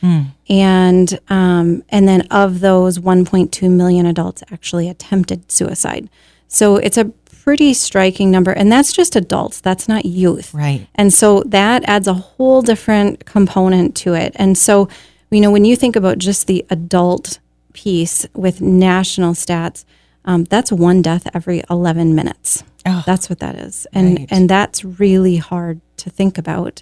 and 0.49 1.19
um, 1.29 1.83
and 1.89 2.07
then 2.07 2.21
of 2.29 2.59
those, 2.59 2.99
1.2 2.99 3.69
million 3.69 4.05
adults 4.05 4.43
actually 4.51 4.87
attempted 4.87 5.51
suicide. 5.51 6.09
So 6.49 6.75
it's 6.77 6.97
a 6.97 7.05
pretty 7.43 7.73
striking 7.73 8.29
number, 8.31 8.51
and 8.51 8.71
that's 8.71 8.91
just 8.91 9.15
adults. 9.15 9.61
That's 9.61 9.87
not 9.87 10.05
youth, 10.05 10.53
Right. 10.53 10.87
And 10.95 11.13
so 11.13 11.41
that 11.45 11.83
adds 11.87 12.07
a 12.07 12.13
whole 12.13 12.61
different 12.61 13.25
component 13.25 13.95
to 13.97 14.13
it. 14.13 14.33
And 14.35 14.57
so, 14.57 14.89
you 15.31 15.39
know, 15.41 15.51
when 15.51 15.63
you 15.63 15.75
think 15.77 15.95
about 15.95 16.17
just 16.17 16.47
the 16.47 16.65
adult 16.69 17.39
piece 17.73 18.25
with 18.35 18.59
national 18.61 19.33
stats, 19.35 19.85
um, 20.25 20.43
that's 20.43 20.71
one 20.71 21.01
death 21.01 21.27
every 21.33 21.63
11 21.69 22.13
minutes. 22.13 22.63
Oh. 22.85 23.03
That's 23.05 23.29
what 23.29 23.39
that 23.39 23.55
is, 23.55 23.87
and 23.93 24.19
Right. 24.19 24.27
and 24.31 24.49
that's 24.49 24.83
really 24.83 25.37
hard 25.37 25.79
to 25.97 26.09
think 26.09 26.37
about. 26.37 26.81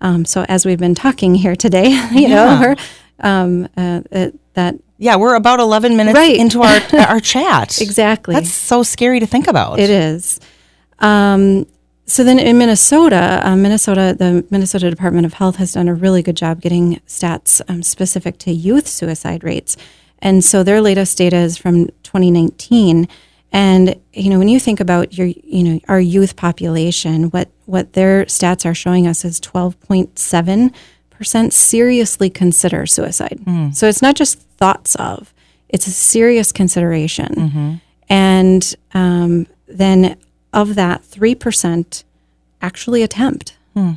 Um, 0.00 0.24
so 0.24 0.44
as 0.48 0.66
we've 0.66 0.78
been 0.78 0.94
talking 0.94 1.34
here 1.34 1.56
today, 1.56 1.88
you 2.12 2.28
know, 2.28 2.44
Yeah. 2.44 2.60
we're, 2.60 2.76
um, 3.20 3.68
uh, 3.76 4.00
uh, 4.12 4.30
that 4.54 4.76
Yeah, 4.98 5.16
we're 5.16 5.34
about 5.34 5.60
11 5.60 5.96
minutes 5.96 6.16
Right. 6.16 6.36
into 6.36 6.62
our, 6.62 6.80
our 7.08 7.20
chat. 7.20 7.80
exactly 7.80 8.34
That's 8.34 8.50
so 8.50 8.82
scary 8.82 9.20
to 9.20 9.26
think 9.26 9.46
about. 9.46 9.78
It 9.78 9.90
is. 9.90 10.40
Um, 11.00 11.66
so 12.06 12.22
then 12.24 12.38
in 12.38 12.56
Minnesota, 12.56 13.40
um, 13.42 13.62
Minnesota, 13.62 14.14
the 14.18 14.44
Minnesota 14.50 14.88
Department 14.88 15.26
of 15.26 15.34
Health 15.34 15.56
has 15.56 15.72
done 15.72 15.88
a 15.88 15.94
really 15.94 16.22
good 16.22 16.36
job 16.36 16.60
getting 16.60 17.00
stats 17.06 17.60
um, 17.68 17.82
specific 17.82 18.38
to 18.38 18.52
youth 18.52 18.86
suicide 18.86 19.42
rates, 19.44 19.76
and 20.20 20.42
so 20.44 20.62
their 20.62 20.80
latest 20.80 21.18
data 21.18 21.36
is 21.36 21.58
from 21.58 21.88
2019. 22.04 23.08
And 23.52 23.96
you 24.12 24.30
know, 24.30 24.38
when 24.38 24.48
you 24.48 24.60
think 24.60 24.78
about 24.80 25.18
your, 25.18 25.26
you 25.26 25.62
know, 25.64 25.80
our 25.88 26.00
youth 26.00 26.36
population, 26.36 27.24
what 27.30 27.50
what 27.64 27.94
their 27.94 28.24
stats 28.26 28.64
are 28.64 28.74
showing 28.74 29.06
us 29.08 29.24
is 29.24 29.40
12.7 29.40 30.72
percent 31.16 31.52
seriously 31.52 32.30
consider 32.30 32.86
suicide. 32.86 33.40
Hmm. 33.44 33.70
So 33.70 33.88
it's 33.88 34.02
not 34.02 34.16
just 34.16 34.38
thoughts 34.38 34.94
of; 34.96 35.32
it's 35.68 35.86
a 35.86 35.90
serious 35.90 36.52
consideration. 36.52 37.34
Mm-hmm. 37.34 37.74
And 38.08 38.74
um, 38.94 39.46
then 39.66 40.16
of 40.52 40.74
that, 40.76 41.02
3% 41.02 42.04
actually 42.62 43.02
attempt. 43.02 43.56
Hmm. 43.74 43.92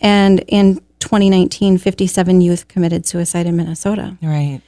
And 0.00 0.44
in 0.48 0.76
2019, 1.00 1.78
57 1.78 2.40
youth 2.40 2.68
committed 2.68 3.06
suicide 3.06 3.46
in 3.46 3.56
Minnesota. 3.56 4.16
Right. 4.22 4.60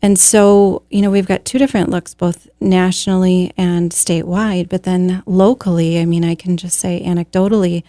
And 0.00 0.18
so, 0.18 0.82
you 0.90 1.02
know, 1.02 1.10
we've 1.10 1.26
got 1.26 1.44
two 1.44 1.58
different 1.58 1.90
looks, 1.90 2.14
both 2.14 2.48
nationally 2.60 3.52
and 3.56 3.90
statewide, 3.90 4.68
but 4.68 4.84
then 4.84 5.22
locally, 5.26 6.00
I 6.00 6.04
mean, 6.04 6.24
I 6.24 6.34
can 6.36 6.56
just 6.56 6.78
say 6.78 7.02
anecdotally, 7.04 7.82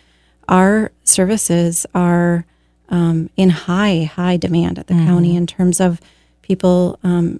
our 0.47 0.91
services 1.03 1.85
are 1.93 2.45
um, 2.89 3.29
in 3.37 3.49
high, 3.49 4.03
high 4.03 4.37
demand 4.37 4.79
at 4.79 4.87
the 4.87 4.93
county 4.93 5.35
in 5.35 5.47
terms 5.47 5.79
of 5.79 6.01
people 6.41 6.99
um, 7.03 7.39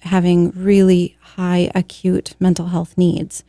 having 0.00 0.50
really 0.52 1.16
high 1.20 1.70
acute 1.74 2.34
mental 2.40 2.66
health 2.66 2.96
needs. 2.96 3.44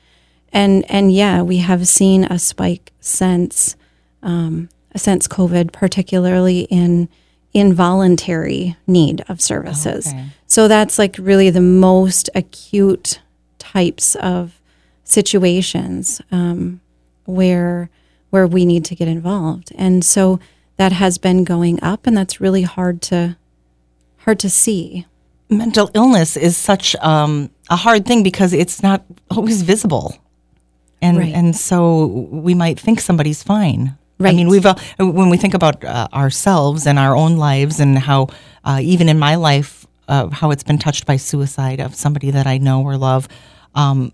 And, 0.51 0.89
and 0.89 1.11
yeah, 1.11 1.41
we 1.41 1.57
have 1.57 1.87
seen 1.87 2.23
a 2.25 2.39
spike 2.39 2.91
since 2.99 3.75
um, 4.21 4.69
since 4.95 5.27
COVID, 5.27 5.71
particularly 5.71 6.61
in 6.61 7.09
involuntary 7.53 8.75
need 8.85 9.23
of 9.27 9.41
services. 9.41 10.07
Okay. 10.07 10.25
So 10.47 10.67
that's 10.67 10.99
like 10.99 11.15
really 11.19 11.49
the 11.49 11.61
most 11.61 12.29
acute 12.35 13.21
types 13.57 14.15
of 14.15 14.59
situations 15.03 16.21
um, 16.31 16.81
where 17.25 17.89
where 18.29 18.45
we 18.45 18.63
need 18.63 18.85
to 18.85 18.95
get 18.95 19.07
involved, 19.07 19.71
and 19.75 20.05
so 20.05 20.39
that 20.79 20.93
has 20.93 21.17
been 21.17 21.43
going 21.43 21.77
up, 21.83 22.07
and 22.07 22.15
that's 22.17 22.39
really 22.39 22.61
hard 22.63 23.01
to 23.01 23.35
hard 24.19 24.39
to 24.39 24.49
see. 24.49 25.05
Mental 25.49 25.91
illness 25.93 26.37
is 26.37 26.55
such 26.55 26.95
um, 27.01 27.49
a 27.69 27.75
hard 27.75 28.05
thing 28.05 28.23
because 28.23 28.53
it's 28.53 28.81
not 28.81 29.03
always 29.29 29.61
visible. 29.61 30.17
And, 31.01 31.17
Right. 31.17 31.33
and 31.33 31.55
so 31.55 32.05
we 32.31 32.53
might 32.53 32.79
think 32.79 32.99
somebody's 33.01 33.43
fine. 33.43 33.97
Right. 34.19 34.33
I 34.33 34.35
mean, 34.35 34.47
we've 34.47 34.65
uh, 34.65 34.75
when 34.99 35.29
we 35.29 35.37
think 35.37 35.53
about 35.53 35.83
uh, 35.83 36.07
ourselves 36.13 36.87
and 36.87 36.97
our 36.97 37.15
own 37.15 37.35
lives, 37.37 37.79
and 37.79 37.97
how 37.99 38.27
uh, 38.63 38.79
even 38.81 39.09
in 39.09 39.19
my 39.19 39.35
life, 39.35 39.85
uh, 40.07 40.29
how 40.29 40.51
it's 40.51 40.63
been 40.63 40.77
touched 40.77 41.05
by 41.05 41.17
suicide 41.17 41.79
of 41.81 41.93
somebody 41.93 42.31
that 42.31 42.47
I 42.47 42.57
know 42.57 42.81
or 42.83 42.97
love, 42.97 43.27
um, 43.75 44.13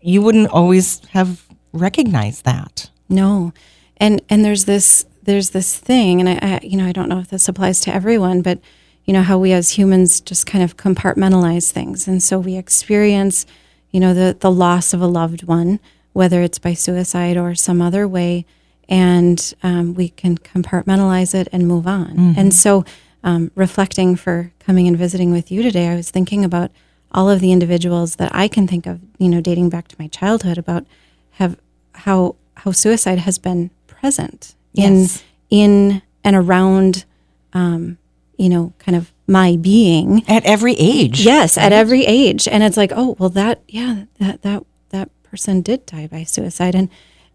you 0.00 0.20
wouldn't 0.22 0.50
always 0.50 1.00
have 1.10 1.44
recognized 1.72 2.44
that. 2.44 2.90
No, 3.08 3.52
and 3.98 4.20
and 4.28 4.44
there's 4.44 4.64
this 4.64 5.06
there's 5.26 5.50
this 5.50 5.76
thing, 5.78 6.20
and 6.20 6.28
I, 6.28 6.38
I 6.40 6.60
you 6.62 6.76
know 6.76 6.86
I 6.86 6.92
don't 6.92 7.08
know 7.08 7.18
if 7.18 7.28
this 7.28 7.48
applies 7.48 7.80
to 7.80 7.94
everyone, 7.94 8.42
but 8.42 8.58
you 9.04 9.12
know 9.12 9.22
how 9.22 9.38
we 9.38 9.52
as 9.52 9.70
humans 9.70 10.20
just 10.20 10.46
kind 10.46 10.64
of 10.64 10.76
compartmentalize 10.76 11.70
things, 11.70 12.08
and 12.08 12.22
so 12.22 12.38
we 12.38 12.56
experience 12.56 13.44
you 13.90 14.00
know 14.00 14.14
the 14.14 14.36
the 14.38 14.50
loss 14.50 14.94
of 14.94 15.02
a 15.02 15.06
loved 15.06 15.44
one, 15.44 15.78
whether 16.12 16.42
it's 16.42 16.58
by 16.58 16.74
suicide 16.74 17.36
or 17.36 17.54
some 17.54 17.82
other 17.82 18.08
way, 18.08 18.46
and 18.88 19.54
um, 19.62 19.94
we 19.94 20.08
can 20.08 20.38
compartmentalize 20.38 21.34
it 21.34 21.48
and 21.52 21.68
move 21.68 21.86
on. 21.86 22.34
And 22.38 22.54
so, 22.54 22.84
um, 23.22 23.50
reflecting 23.54 24.16
for 24.16 24.52
coming 24.60 24.88
and 24.88 24.96
visiting 24.96 25.30
with 25.32 25.50
you 25.50 25.62
today, 25.62 25.88
I 25.88 25.96
was 25.96 26.10
thinking 26.10 26.44
about 26.44 26.70
all 27.12 27.30
of 27.30 27.40
the 27.40 27.52
individuals 27.52 28.16
that 28.16 28.34
I 28.34 28.48
can 28.48 28.66
think 28.66 28.86
of, 28.86 29.00
you 29.18 29.28
know, 29.28 29.40
dating 29.40 29.70
back 29.70 29.88
to 29.88 29.96
my 29.98 30.08
childhood, 30.08 30.58
about 30.58 30.86
have 31.32 31.58
how 31.94 32.36
how 32.56 32.72
suicide 32.72 33.18
has 33.18 33.38
been 33.38 33.70
present 33.86 34.55
Yes. 34.76 35.22
in 35.50 35.60
in 35.92 36.02
and 36.24 36.36
around, 36.36 37.04
um, 37.52 37.98
you 38.36 38.48
know, 38.48 38.72
kind 38.78 38.96
of 38.96 39.12
my 39.26 39.56
being. 39.56 40.22
At 40.28 40.44
every 40.44 40.74
age. 40.74 41.24
Yes, 41.24 41.56
at 41.58 41.72
every 41.72 42.04
age, 42.04 42.46
and 42.48 42.62
it's 42.62 42.76
like, 42.76 42.92
oh, 42.94 43.16
well, 43.18 43.30
that 43.30 43.60
yeah, 43.68 44.04
that 44.18 44.42
that 44.42 44.64
that 44.90 45.08
person 45.22 45.62
did 45.62 45.86
die 45.86 46.06
by 46.06 46.24
suicide, 46.24 46.74
and 46.74 46.88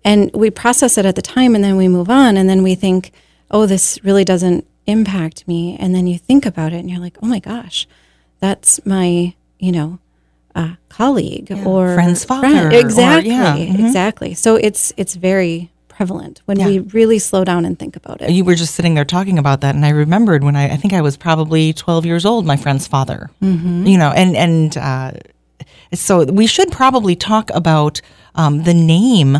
and 0.03 0.31
we 0.33 0.49
process 0.49 0.97
it 0.97 1.05
at 1.05 1.15
the 1.15 1.21
time, 1.21 1.55
and 1.55 1.63
then 1.63 1.77
we 1.77 1.87
move 1.87 2.09
on, 2.09 2.37
and 2.37 2.49
then 2.49 2.63
we 2.63 2.75
think, 2.75 3.11
oh, 3.49 3.65
this 3.65 3.99
really 4.03 4.23
doesn't 4.25 4.65
impact 4.87 5.47
me, 5.47 5.77
and 5.79 5.93
then 5.95 6.07
you 6.07 6.17
think 6.17 6.45
about 6.45 6.73
it, 6.73 6.77
and 6.77 6.89
you're 6.89 6.99
like, 6.99 7.17
oh 7.21 7.27
my 7.27 7.39
gosh, 7.39 7.87
that's 8.39 8.85
my 8.85 9.33
you 9.59 9.71
know. 9.71 9.99
Uh, 10.53 10.75
colleague 10.89 11.49
or 11.65 11.93
friend's 11.95 12.25
father, 12.25 12.67
or- 12.67 12.71
exactly, 12.73 13.31
yeah, 13.31 13.55
mhm. 13.55 13.79
exactly. 13.87 14.33
So 14.33 14.57
it's 14.57 14.91
it's 14.97 15.15
very 15.15 15.70
prevalent 16.01 16.41
when 16.45 16.57
we 16.57 16.79
really 16.79 17.19
slow 17.19 17.43
down 17.43 17.63
and 17.63 17.77
think 17.77 17.95
about 17.95 18.23
it. 18.23 18.31
You 18.31 18.43
were 18.43 18.55
just 18.55 18.73
sitting 18.73 18.95
there 18.95 19.05
talking 19.05 19.37
about 19.37 19.61
that, 19.61 19.75
and 19.75 19.85
I 19.85 19.89
remembered 19.89 20.43
when 20.43 20.55
I, 20.55 20.73
I 20.73 20.75
think 20.77 20.93
I 20.93 21.01
was 21.01 21.15
probably 21.15 21.73
12 21.73 22.07
years 22.07 22.25
old, 22.25 22.43
my 22.43 22.57
friend's 22.57 22.87
father. 22.87 23.29
Mm-hmm. 23.39 23.85
You 23.85 23.99
know, 23.99 24.09
and 24.09 24.35
and 24.35 24.77
uh, 24.77 25.11
so 25.93 26.23
we 26.23 26.47
should 26.47 26.71
probably 26.71 27.15
talk 27.15 27.51
about 27.53 28.01
um, 28.33 28.63
the 28.63 28.73
name 28.73 29.37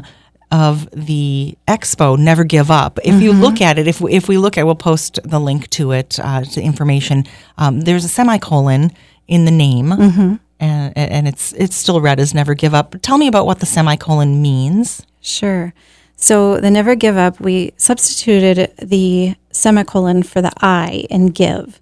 of 0.52 0.88
the 0.92 1.58
expo, 1.68 2.16
Never 2.16 2.44
Give 2.44 2.70
Up. 2.70 3.00
If 3.04 3.24
you 3.24 3.34
look 3.34 3.60
at 3.60 3.80
it, 3.80 3.88
if 3.88 4.00
we, 4.00 4.14
if 4.14 4.28
we 4.28 4.38
look 4.38 4.56
at, 4.56 4.66
we'll 4.66 4.76
post 4.76 5.20
the 5.24 5.40
link 5.40 5.68
to 5.72 5.94
it 5.94 6.20
uh, 6.20 6.44
to 6.44 6.62
information. 6.62 7.24
Um, 7.58 7.82
there's 7.82 8.06
a 8.06 8.10
semicolon 8.10 8.92
in 9.28 9.46
the 9.46 9.52
name, 9.52 9.92
and, 10.60 10.96
and 10.96 11.28
it's 11.28 11.54
it's 11.54 11.76
still 11.76 12.02
read 12.02 12.20
as 12.20 12.36
Never 12.36 12.54
Give 12.54 12.76
Up. 12.76 12.98
Tell 13.02 13.18
me 13.18 13.28
about 13.28 13.48
what 13.48 13.62
the 13.62 13.66
semicolon 13.66 14.44
means. 14.44 15.08
Sure. 15.22 15.74
So 16.22 16.60
the 16.60 16.70
never 16.70 16.94
give 16.94 17.18
up, 17.18 17.40
we 17.40 17.74
substituted 17.78 18.72
the 18.78 19.36
semicolon 19.52 20.22
for 20.22 20.40
the 20.42 20.52
I 20.62 21.06
in 21.10 21.28
give. 21.28 21.82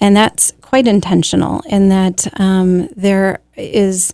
and 0.00 0.16
that's 0.16 0.52
quite 0.60 0.86
intentional 0.86 1.62
in 1.68 1.88
that 1.88 2.28
um, 2.38 2.88
there 2.94 3.40
is 3.56 4.12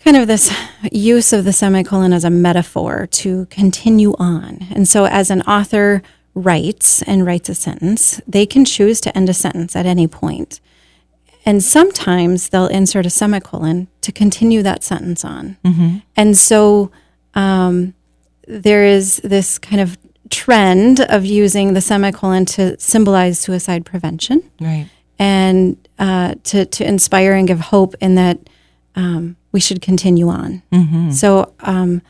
kind 0.00 0.16
of 0.16 0.26
this 0.26 0.52
use 0.92 1.32
of 1.32 1.44
the 1.44 1.52
semicolon 1.52 2.12
as 2.12 2.24
a 2.24 2.30
metaphor 2.30 3.06
to 3.12 3.46
continue 3.46 4.14
on. 4.18 4.66
And 4.74 4.86
so, 4.86 5.06
as 5.06 5.30
an 5.30 5.42
author 5.42 6.02
writes 6.34 7.00
and 7.02 7.24
writes 7.24 7.48
a 7.48 7.54
sentence, 7.54 8.20
they 8.26 8.44
can 8.44 8.64
choose 8.64 9.00
to 9.02 9.16
end 9.16 9.28
a 9.30 9.34
sentence 9.34 9.76
at 9.76 9.86
any 9.86 10.06
point. 10.08 10.60
And 11.46 11.62
sometimes 11.62 12.48
they'll 12.48 12.66
insert 12.66 13.06
a 13.06 13.10
semicolon 13.10 13.86
to 14.00 14.10
continue 14.12 14.62
that 14.64 14.82
sentence 14.82 15.24
on. 15.24 15.56
And 16.16 16.36
so, 16.36 16.90
um, 17.34 17.94
there 18.48 18.84
is 18.84 19.16
this 19.24 19.58
kind 19.58 19.80
of 19.80 19.96
trend 20.30 21.00
of 21.00 21.24
using 21.24 21.74
the 21.74 21.80
semicolon 21.80 22.44
to 22.46 22.78
symbolize 22.80 23.38
suicide 23.38 23.84
prevention 23.84 24.42
Right. 24.60 24.88
and 25.18 25.76
uh, 25.98 26.34
to, 26.44 26.64
to 26.66 26.86
inspire 26.86 27.34
and 27.34 27.46
give 27.46 27.60
hope 27.60 27.94
in 28.00 28.14
that 28.16 28.38
um, 28.96 29.36
we 29.52 29.60
should 29.60 29.80
continue 29.82 30.28
on. 30.28 30.62
So 31.12 31.52
um, 31.60 32.02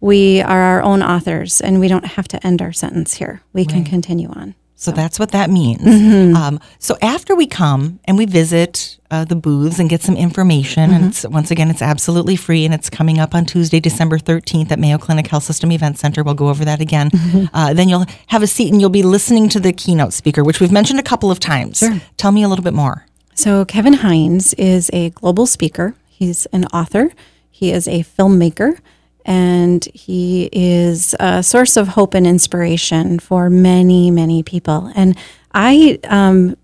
we 0.00 0.40
are 0.42 0.60
our 0.60 0.82
own 0.82 1.02
authors 1.02 1.60
and 1.60 1.80
we 1.80 1.88
don't 1.88 2.04
have 2.04 2.28
to 2.28 2.46
end 2.46 2.60
our 2.62 2.72
sentence 2.72 3.14
here. 3.14 3.42
We 3.52 3.64
can 3.64 3.84
continue 3.84 4.28
on. 4.28 4.54
So 4.82 4.90
that's 4.90 5.18
what 5.18 5.30
that 5.30 5.48
means. 5.48 5.80
Mm-hmm. 5.82 6.34
Um, 6.36 6.60
so 6.80 6.96
after 7.00 7.34
we 7.36 7.46
come 7.46 8.00
and 8.04 8.18
we 8.18 8.26
visit 8.26 8.98
uh, 9.12 9.24
the 9.24 9.36
booths 9.36 9.78
and 9.78 9.88
get 9.88 10.02
some 10.02 10.16
information, 10.16 10.90
Mm-hmm. 10.90 10.92
and 10.94 11.04
it's, 11.06 11.24
once 11.28 11.50
again, 11.50 11.70
it's 11.70 11.82
absolutely 11.82 12.34
free, 12.36 12.64
and 12.64 12.74
it's 12.74 12.90
coming 12.90 13.18
up 13.20 13.34
on 13.34 13.44
Tuesday, 13.44 13.78
December 13.80 14.18
thirteenth 14.18 14.72
at 14.72 14.78
Mayo 14.78 14.98
Clinic 14.98 15.26
Health 15.28 15.44
System 15.44 15.70
Event 15.70 15.98
Center. 15.98 16.22
We'll 16.24 16.34
go 16.34 16.48
over 16.48 16.64
that 16.64 16.80
again. 16.80 17.10
Mm-hmm. 17.10 17.54
Uh, 17.54 17.74
then 17.74 17.88
you'll 17.88 18.06
have 18.28 18.42
a 18.42 18.46
seat 18.46 18.72
and 18.72 18.80
you'll 18.80 18.90
be 18.90 19.02
listening 19.02 19.48
to 19.50 19.60
the 19.60 19.72
keynote 19.72 20.12
speaker, 20.12 20.42
which 20.42 20.60
we've 20.60 20.72
mentioned 20.72 20.98
a 20.98 21.02
couple 21.02 21.30
of 21.30 21.38
times. 21.38 21.78
Sure. 21.78 22.00
Tell 22.16 22.32
me 22.32 22.42
a 22.42 22.48
little 22.48 22.64
bit 22.64 22.74
more. 22.74 23.06
So, 23.34 23.64
Kevin 23.64 23.94
Hines 23.94 24.52
is 24.54 24.90
a 24.92 25.10
global 25.10 25.46
speaker. 25.46 25.94
He's 26.08 26.46
an 26.46 26.64
author, 26.66 27.12
he 27.50 27.70
is 27.70 27.86
a 27.88 28.02
filmmaker, 28.02 28.78
and 29.24 29.84
he 29.94 30.48
is 30.52 31.14
a 31.20 31.42
source 31.42 31.76
of 31.76 31.88
hope 31.88 32.14
and 32.14 32.26
inspiration 32.26 33.18
for 33.18 33.48
many, 33.50 34.10
many 34.10 34.42
people. 34.42 34.90
And 34.94 35.16
I 35.52 35.98
um, 36.04 36.56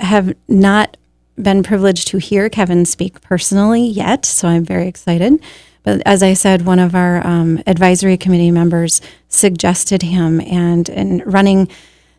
have 0.00 0.34
not 0.48 0.96
been 1.36 1.62
privileged 1.62 2.08
to 2.08 2.18
hear 2.18 2.48
Kevin 2.48 2.84
speak 2.84 3.20
personally 3.20 3.86
yet, 3.86 4.26
so 4.26 4.48
I'm 4.48 4.64
very 4.64 4.86
excited. 4.86 5.40
But 5.82 6.02
as 6.04 6.22
I 6.22 6.34
said, 6.34 6.66
one 6.66 6.78
of 6.78 6.94
our 6.94 7.26
um, 7.26 7.62
advisory 7.66 8.16
committee 8.16 8.50
members 8.50 9.00
suggested 9.28 10.02
him, 10.02 10.40
and 10.42 10.88
in 10.88 11.22
running 11.24 11.68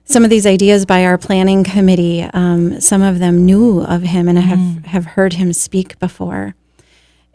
some 0.06 0.24
of 0.24 0.30
these 0.30 0.48
ideas 0.48 0.86
by 0.86 1.06
our 1.06 1.18
planning 1.18 1.64
committee, 1.64 2.24
um, 2.34 2.82
some 2.82 3.02
of 3.02 3.20
them 3.20 3.46
knew 3.46 3.82
of 3.82 4.02
him 4.02 4.28
and 4.28 4.40
have, 4.40 4.86
have 4.86 5.06
heard 5.06 5.34
him 5.34 5.54
speak 5.54 5.98
before. 6.00 6.56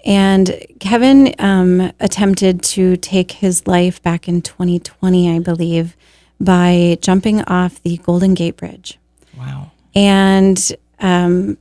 And 0.06 0.64
Kevin 0.78 1.34
um, 1.40 1.92
attempted 1.98 2.62
to 2.62 2.96
take 2.96 3.32
his 3.32 3.66
life 3.66 4.00
back 4.02 4.28
in 4.28 4.40
2020, 4.40 5.34
I 5.34 5.40
believe, 5.40 5.96
by 6.40 6.96
jumping 7.02 7.42
off 7.42 7.82
the 7.82 7.96
Golden 7.98 8.34
Gate 8.34 8.56
Bridge. 8.56 9.00
Wow. 9.36 9.72
And 9.96 10.76
um, 11.00 11.58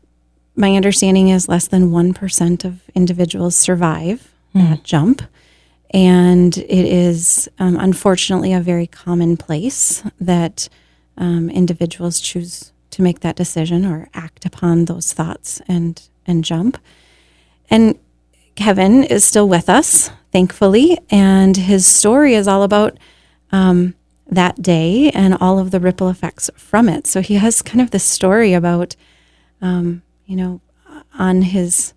my 0.55 0.75
understanding 0.75 1.29
is 1.29 1.49
less 1.49 1.67
than 1.67 1.89
1% 1.89 2.65
of 2.65 2.81
individuals 2.93 3.55
survive 3.55 4.31
that 4.53 4.83
jump. 4.83 5.21
And 5.89 6.57
it 6.57 6.69
is 6.69 7.49
um, 7.59 7.77
unfortunately 7.77 8.53
a 8.53 8.61
very 8.61 8.87
common 8.87 9.37
place 9.37 10.03
that 10.19 10.69
um, 11.17 11.49
individuals 11.49 12.19
choose 12.19 12.71
to 12.91 13.01
make 13.01 13.21
that 13.21 13.35
decision 13.35 13.85
or 13.85 14.07
act 14.13 14.45
upon 14.45 14.85
those 14.85 15.13
thoughts 15.13 15.61
and, 15.67 16.01
and 16.27 16.43
jump. 16.43 16.77
And 17.69 17.97
Kevin 18.55 19.03
is 19.03 19.23
still 19.23 19.47
with 19.47 19.69
us, 19.69 20.09
thankfully, 20.31 20.97
and 21.09 21.55
his 21.55 21.85
story 21.85 22.33
is 22.33 22.47
all 22.47 22.63
about 22.63 22.97
um, 23.51 23.93
that 24.27 24.61
day 24.61 25.11
and 25.11 25.37
all 25.39 25.59
of 25.59 25.71
the 25.71 25.79
ripple 25.79 26.09
effects 26.09 26.49
from 26.55 26.89
it. 26.89 27.05
So 27.05 27.21
he 27.21 27.35
has 27.35 27.61
kind 27.61 27.81
of 27.81 27.91
this 27.91 28.03
story 28.03 28.53
about, 28.53 28.95
um, 29.61 30.01
you 30.25 30.35
know, 30.35 30.61
on 31.17 31.41
his 31.41 31.93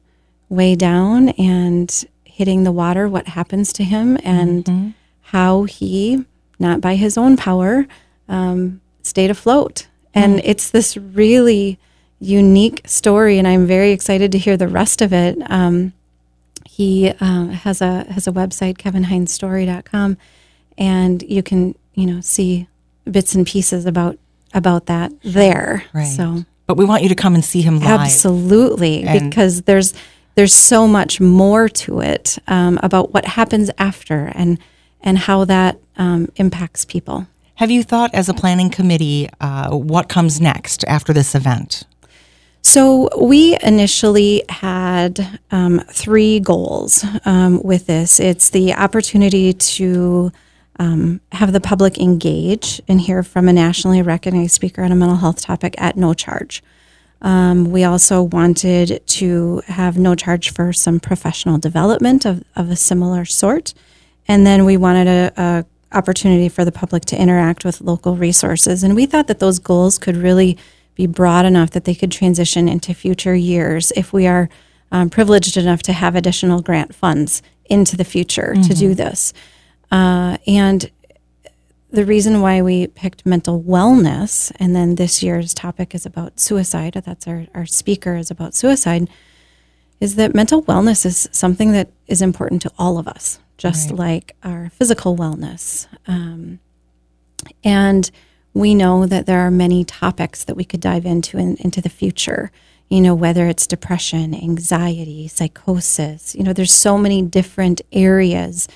way 0.49 0.75
down 0.75 1.31
and 1.31 2.05
hitting 2.25 2.65
the 2.65 2.73
water, 2.73 3.09
what 3.09 3.29
happens 3.29 3.73
to 3.75 3.85
him, 3.85 4.19
and 4.23 4.95
how 5.23 5.65
he, 5.65 6.25
not 6.59 6.81
by 6.81 6.95
his 6.95 7.19
own 7.19 7.37
power, 7.37 7.87
um, 8.29 8.81
stayed 9.03 9.31
afloat. 9.31 9.89
And 10.15 10.41
it's 10.45 10.71
this 10.71 10.97
really 10.97 11.79
unique 12.21 12.83
story, 12.87 13.39
and 13.39 13.47
I'm 13.47 13.67
very 13.67 13.91
excited 13.91 14.33
to 14.33 14.39
hear 14.39 14.57
the 14.57 14.69
rest 14.69 15.03
of 15.03 15.13
it. 15.13 15.39
Um, 15.51 15.93
he 16.79 17.11
uh, 17.21 17.47
has 17.47 17.81
a 17.83 18.05
has 18.13 18.29
a 18.29 18.33
website, 18.33 18.79
kevinhinesstory.com, 18.79 20.17
and 20.79 21.23
you 21.25 21.43
can 21.43 21.75
you 21.95 22.07
know 22.07 22.21
see 22.21 22.69
bits 23.11 23.35
and 23.35 23.45
pieces 23.45 23.85
about 23.85 24.17
about 24.55 24.87
that 24.87 25.11
there. 25.25 25.83
Right. 25.93 26.05
So 26.05 26.45
But 26.69 26.77
we 26.77 26.85
want 26.85 27.03
you 27.03 27.09
to 27.09 27.17
come 27.17 27.35
and 27.35 27.45
see 27.45 27.63
him 27.63 27.81
live. 27.81 28.01
absolutely, 28.01 29.03
And- 29.03 29.29
because 29.29 29.63
there's 29.63 29.93
there's 30.37 30.55
so 30.55 30.87
much 30.87 31.21
more 31.21 31.69
to 31.69 31.99
it 31.99 32.39
um, 32.47 32.79
about 32.85 33.13
what 33.13 33.25
happens 33.25 33.71
after 33.79 34.31
and 34.37 34.57
and 35.01 35.19
how 35.19 35.45
that 35.47 35.81
um, 35.97 36.29
impacts 36.37 36.85
people. 36.85 37.27
Have 37.57 37.73
you 37.73 37.83
thought, 37.83 38.15
as 38.15 38.29
a 38.29 38.35
planning 38.35 38.71
committee, 38.71 39.29
uh, 39.41 39.75
what 39.77 40.09
comes 40.09 40.41
next 40.41 40.85
after 40.85 41.13
this 41.13 41.35
event? 41.35 41.83
So 42.63 43.09
we 43.19 43.57
initially 43.63 44.45
had 44.49 45.41
um, 45.51 45.81
three 45.91 46.41
goals 46.41 47.05
um, 47.25 47.63
with 47.63 47.87
this. 47.87 48.21
It's 48.21 48.51
the 48.51 48.75
opportunity 48.75 49.53
to 49.53 50.33
um, 50.79 51.21
have 51.33 51.53
the 51.53 51.61
public 51.61 51.99
engage 51.99 52.81
and 52.89 53.01
hear 53.01 53.23
from 53.23 53.49
a 53.49 53.53
nationally 53.53 54.03
recognized 54.03 54.53
speaker 54.53 54.83
on 54.83 54.93
a 54.93 54.97
mental 54.97 55.17
health 55.17 55.41
topic 55.41 55.75
at 55.79 55.97
no 55.97 56.15
charge. 56.15 56.63
Um, 57.21 57.73
we 57.73 57.83
also 57.83 58.23
wanted 58.23 59.05
to 59.05 59.63
have 59.67 59.99
no 59.99 60.15
charge 60.15 60.53
for 60.53 60.73
some 60.73 61.01
professional 61.01 61.59
development 61.59 62.25
of, 62.25 62.45
of 62.55 62.71
a 62.71 62.77
similar 62.77 63.25
sort. 63.25 63.75
And 64.29 64.47
then 64.47 64.65
we 64.65 64.77
wanted 64.77 65.09
a, 65.09 65.33
a 65.37 65.65
opportunity 65.97 66.49
for 66.49 66.65
the 66.65 66.73
public 66.73 67.07
to 67.07 67.21
interact 67.21 67.65
with 67.65 67.81
local 67.81 68.15
resources. 68.15 68.85
And 68.85 68.95
we 68.95 69.07
thought 69.07 69.27
that 69.29 69.41
those 69.41 69.59
goals 69.59 69.99
could 69.99 70.17
really 70.17 70.59
be 70.99 71.07
broad 71.07 71.47
enough 71.47 71.71
that 71.71 71.85
they 71.85 71.95
could 71.95 72.11
transition 72.11 72.69
into 72.69 72.93
future 72.93 73.35
years 73.35 73.93
if 73.93 74.13
we 74.13 74.27
are 74.27 74.51
um, 74.91 75.09
privileged 75.09 75.57
enough 75.57 75.81
to 75.81 75.93
have 75.93 76.17
additional 76.17 76.61
grant 76.61 76.93
funds 76.93 77.41
into 77.67 77.97
the 77.97 78.05
future 78.05 78.55
to 78.55 78.75
do 78.75 78.95
this. 78.95 79.33
Uh, 79.93 80.39
and 80.47 80.91
the 81.91 82.05
reason 82.05 82.41
why 82.41 82.61
we 82.63 82.89
picked 82.89 83.25
mental 83.25 83.63
wellness, 83.63 84.51
and 84.59 84.75
then 84.75 84.97
this 84.97 85.23
year's 85.23 85.55
topic 85.55 85.95
is 85.95 86.05
about 86.05 86.41
suicide, 86.41 86.95
that's 87.05 87.29
our, 87.29 87.47
our 87.55 87.65
speaker 87.65 88.17
is 88.17 88.31
about 88.31 88.55
suicide, 88.55 89.09
is 90.01 90.17
that 90.17 90.35
mental 90.35 90.65
wellness 90.65 91.07
is 91.07 91.29
something 91.31 91.71
that 91.73 91.91
is 92.09 92.21
important 92.21 92.61
to 92.63 92.73
all 92.77 92.99
of 92.99 93.07
us, 93.07 93.39
just 93.57 93.93
like 93.93 94.35
our 94.43 94.71
physical 94.71 95.17
wellness. 95.17 95.87
Um, 96.09 96.59
and 97.63 98.11
we 98.59 98.75
know 98.75 99.07
that 99.07 99.27
there 99.27 99.41
are 99.41 99.51
many 99.51 99.85
topics 99.85 100.45
that 100.45 100.57
we 100.57 100.65
could 100.65 100.81
dive 100.81 101.07
into 101.07 101.39
in, 101.39 101.57
into 101.57 101.81
the 101.81 101.89
future. 101.89 102.51
You 102.89 103.01
know, 103.01 103.15
whether 103.15 103.47
it's 103.47 103.67
depression, 103.67 104.35
anxiety, 104.35 105.29
psychosis. 105.29 106.35
You 106.35 106.43
know, 106.43 106.53
there's 106.53 106.75
so 106.75 106.97
many 106.97 107.23
different 107.23 107.83
areas 107.93 108.67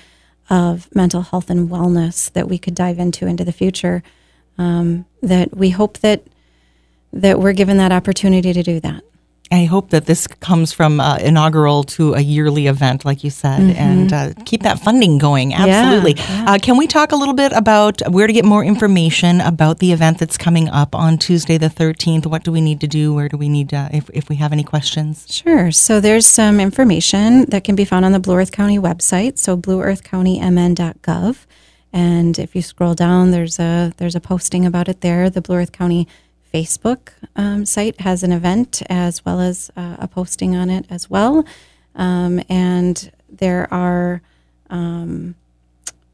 of 0.49 0.93
mental 0.95 1.23
health 1.23 1.49
and 1.49 1.69
wellness 1.69 2.31
that 2.33 2.47
we 2.47 2.57
could 2.57 2.75
dive 2.75 2.99
into 2.99 3.25
into 3.25 3.43
the 3.43 3.51
future. 3.51 4.03
Um, 4.57 5.05
that 5.21 5.57
we 5.57 5.71
hope 5.71 5.97
that 5.99 6.23
that 7.11 7.39
we're 7.39 7.53
given 7.53 7.77
that 7.77 7.91
opportunity 7.91 8.53
to 8.53 8.63
do 8.63 8.79
that. 8.79 9.03
I 9.53 9.65
hope 9.65 9.91
that 9.91 10.07
this 10.07 10.25
comes 10.25 10.73
from 10.73 10.99
uh, 10.99 11.17
inaugural 11.17 11.83
to 11.95 12.15
a 12.15 12.21
yearly 12.21 12.65
event, 12.65 13.05
like 13.05 13.23
you 13.23 13.29
said, 13.29 13.61
and 13.77 14.11
uh, 14.11 14.33
keep 14.45 14.63
that 14.63 14.79
funding 14.79 15.19
going. 15.19 15.53
Absolutely. 15.53 16.15
Uh, 16.17 16.57
can 16.57 16.75
we 16.75 16.87
talk 16.87 17.11
a 17.11 17.15
little 17.15 17.35
bit 17.35 17.51
about 17.51 18.01
where 18.09 18.25
to 18.25 18.33
get 18.33 18.45
more 18.45 18.63
information 18.65 19.41
about 19.41 19.77
the 19.77 19.91
event 19.91 20.17
that's 20.17 20.39
coming 20.39 20.69
up 20.69 20.95
on 20.95 21.19
Tuesday, 21.19 21.59
the 21.59 21.67
13th? 21.67 22.25
What 22.25 22.43
do 22.43 22.51
we 22.51 22.61
need 22.61 22.81
to 22.81 22.87
do? 22.87 23.13
Where 23.13 23.29
do 23.29 23.37
we 23.37 23.47
need 23.47 23.69
to, 23.69 23.89
if, 23.93 24.09
if 24.11 24.27
we 24.27 24.37
have 24.37 24.53
any 24.53 24.63
questions? 24.63 25.31
Sure. 25.31 25.71
So 25.71 25.99
there's 25.99 26.25
some 26.25 26.59
information 26.59 27.45
that 27.51 27.63
can 27.63 27.75
be 27.75 27.85
found 27.85 28.05
on 28.05 28.11
the 28.11 28.19
Blue 28.19 28.35
Earth 28.35 28.51
County 28.51 28.79
website, 28.79 29.37
so 29.37 29.55
blueearthcountymn.gov. 29.55 31.45
And 31.95 32.39
if 32.39 32.55
you 32.55 32.63
scroll 32.63 32.95
down, 32.95 33.29
there's 33.29 33.59
a 33.59 33.93
there's 33.97 34.15
a 34.15 34.19
posting 34.19 34.65
about 34.65 34.89
it 34.89 35.01
there. 35.01 35.29
The 35.29 35.41
Blue 35.41 35.57
Earth 35.57 35.71
County 35.71 36.07
Facebook 36.53 37.09
um, 37.35 37.65
site 37.65 37.99
has 38.01 38.23
an 38.23 38.31
event 38.31 38.83
as 38.89 39.25
well 39.25 39.41
as 39.41 39.71
uh, 39.75 39.97
a 39.99 40.07
posting 40.07 40.55
on 40.55 40.69
it 40.69 40.85
as 40.89 41.09
well. 41.09 41.45
Um, 41.95 42.41
and 42.47 43.11
there 43.29 43.71
are, 43.73 44.21
um, 44.69 45.35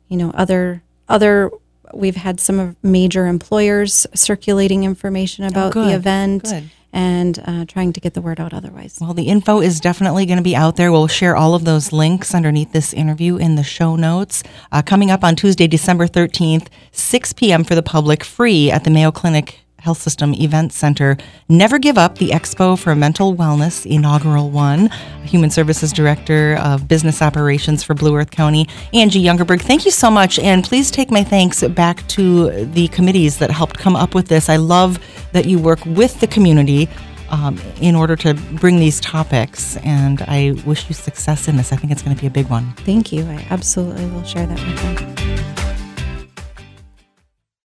you 0.08 0.18
know, 0.18 0.32
other 0.32 0.82
other. 1.08 1.52
We've 1.94 2.16
had 2.16 2.40
some 2.40 2.60
of 2.60 2.76
major 2.84 3.26
employers 3.26 4.06
circulating 4.14 4.84
information 4.84 5.46
about 5.46 5.74
the 5.74 5.86
good. 5.86 5.94
event 5.96 6.44
Good. 6.44 6.70
and 6.94 7.42
uh, 7.44 7.66
trying 7.66 7.94
to 7.94 8.00
get 8.00 8.14
the 8.14 8.22
word 8.22 8.40
out 8.40 8.54
otherwise. 8.54 9.00
Well, 9.02 9.16
the 9.16 9.28
info 9.28 9.60
is 9.60 9.80
definitely 9.80 10.28
going 10.28 10.38
to 10.38 10.44
be 10.44 10.56
out 10.56 10.76
there. 10.76 10.92
We'll 10.92 11.08
share 11.08 11.36
all 11.36 11.56
of 11.56 11.66
those 11.66 11.92
links 11.92 12.36
underneath 12.36 12.74
this 12.74 12.94
interview 12.94 13.38
in 13.38 13.56
the 13.56 13.64
show 13.64 13.96
notes. 13.96 14.44
Uh, 14.72 14.84
coming 14.84 15.10
up 15.10 15.24
on 15.24 15.36
Tuesday, 15.36 15.66
December 15.66 16.06
13th, 16.06 16.68
6 16.92 17.34
p.m. 17.34 17.64
for 17.64 17.74
the 17.74 17.82
public, 17.82 18.24
free 18.24 18.70
at 18.70 18.84
the 18.84 18.92
Mayo 18.92 19.12
Clinic 19.12 19.59
Health 19.80 20.02
System 20.02 20.34
Event 20.34 20.74
Center. 20.74 21.18
Never 21.48 21.80
Give 21.80 21.98
Up, 21.98 22.18
the 22.18 22.30
Expo 22.30 22.78
for 22.78 22.96
Mental 22.96 23.36
Wellness, 23.36 23.86
inaugural 23.86 24.50
one. 24.50 24.90
Human 25.24 25.50
Services 25.50 25.94
Director 25.94 26.58
of 26.62 26.88
Business 26.88 27.22
Operations 27.22 27.84
for 27.84 27.94
Blue 27.94 28.16
Earth 28.16 28.32
County, 28.32 28.68
Angie 28.94 29.24
Youngerberg. 29.24 29.62
Thank 29.62 29.86
you 29.86 29.92
so 29.92 30.10
much. 30.10 30.40
And 30.40 30.64
please 30.64 30.90
take 30.92 31.12
my 31.12 31.24
thanks 31.24 31.64
back 31.70 32.06
to 32.10 32.66
the 32.66 32.88
committees 32.90 33.38
that 33.38 33.52
helped 33.52 33.78
come 33.78 33.96
up 33.96 34.16
with 34.16 34.28
this. 34.28 34.50
I 34.50 34.56
love 34.56 35.00
that 35.32 35.46
you 35.46 35.60
work 35.60 35.86
with 35.86 36.20
the 36.20 36.28
community. 36.28 36.90
Um, 37.32 37.62
in 37.80 37.94
order 37.94 38.16
to 38.16 38.34
bring 38.34 38.80
these 38.80 39.00
topics, 39.00 39.78
and 39.78 40.20
I 40.24 40.56
wish 40.66 40.90
you 40.90 40.96
success 40.96 41.48
in 41.48 41.58
this. 41.58 41.72
I 41.72 41.76
think 41.76 41.92
it's 41.92 42.02
going 42.02 42.16
to 42.16 42.20
be 42.20 42.26
a 42.26 42.32
big 42.32 42.48
one. 42.48 42.74
Thank 42.78 43.12
you. 43.12 43.24
I 43.24 43.46
absolutely 43.52 44.08
will 44.08 44.24
share 44.24 44.48
that 44.48 44.58
with 44.58 45.46
them. 45.46 45.59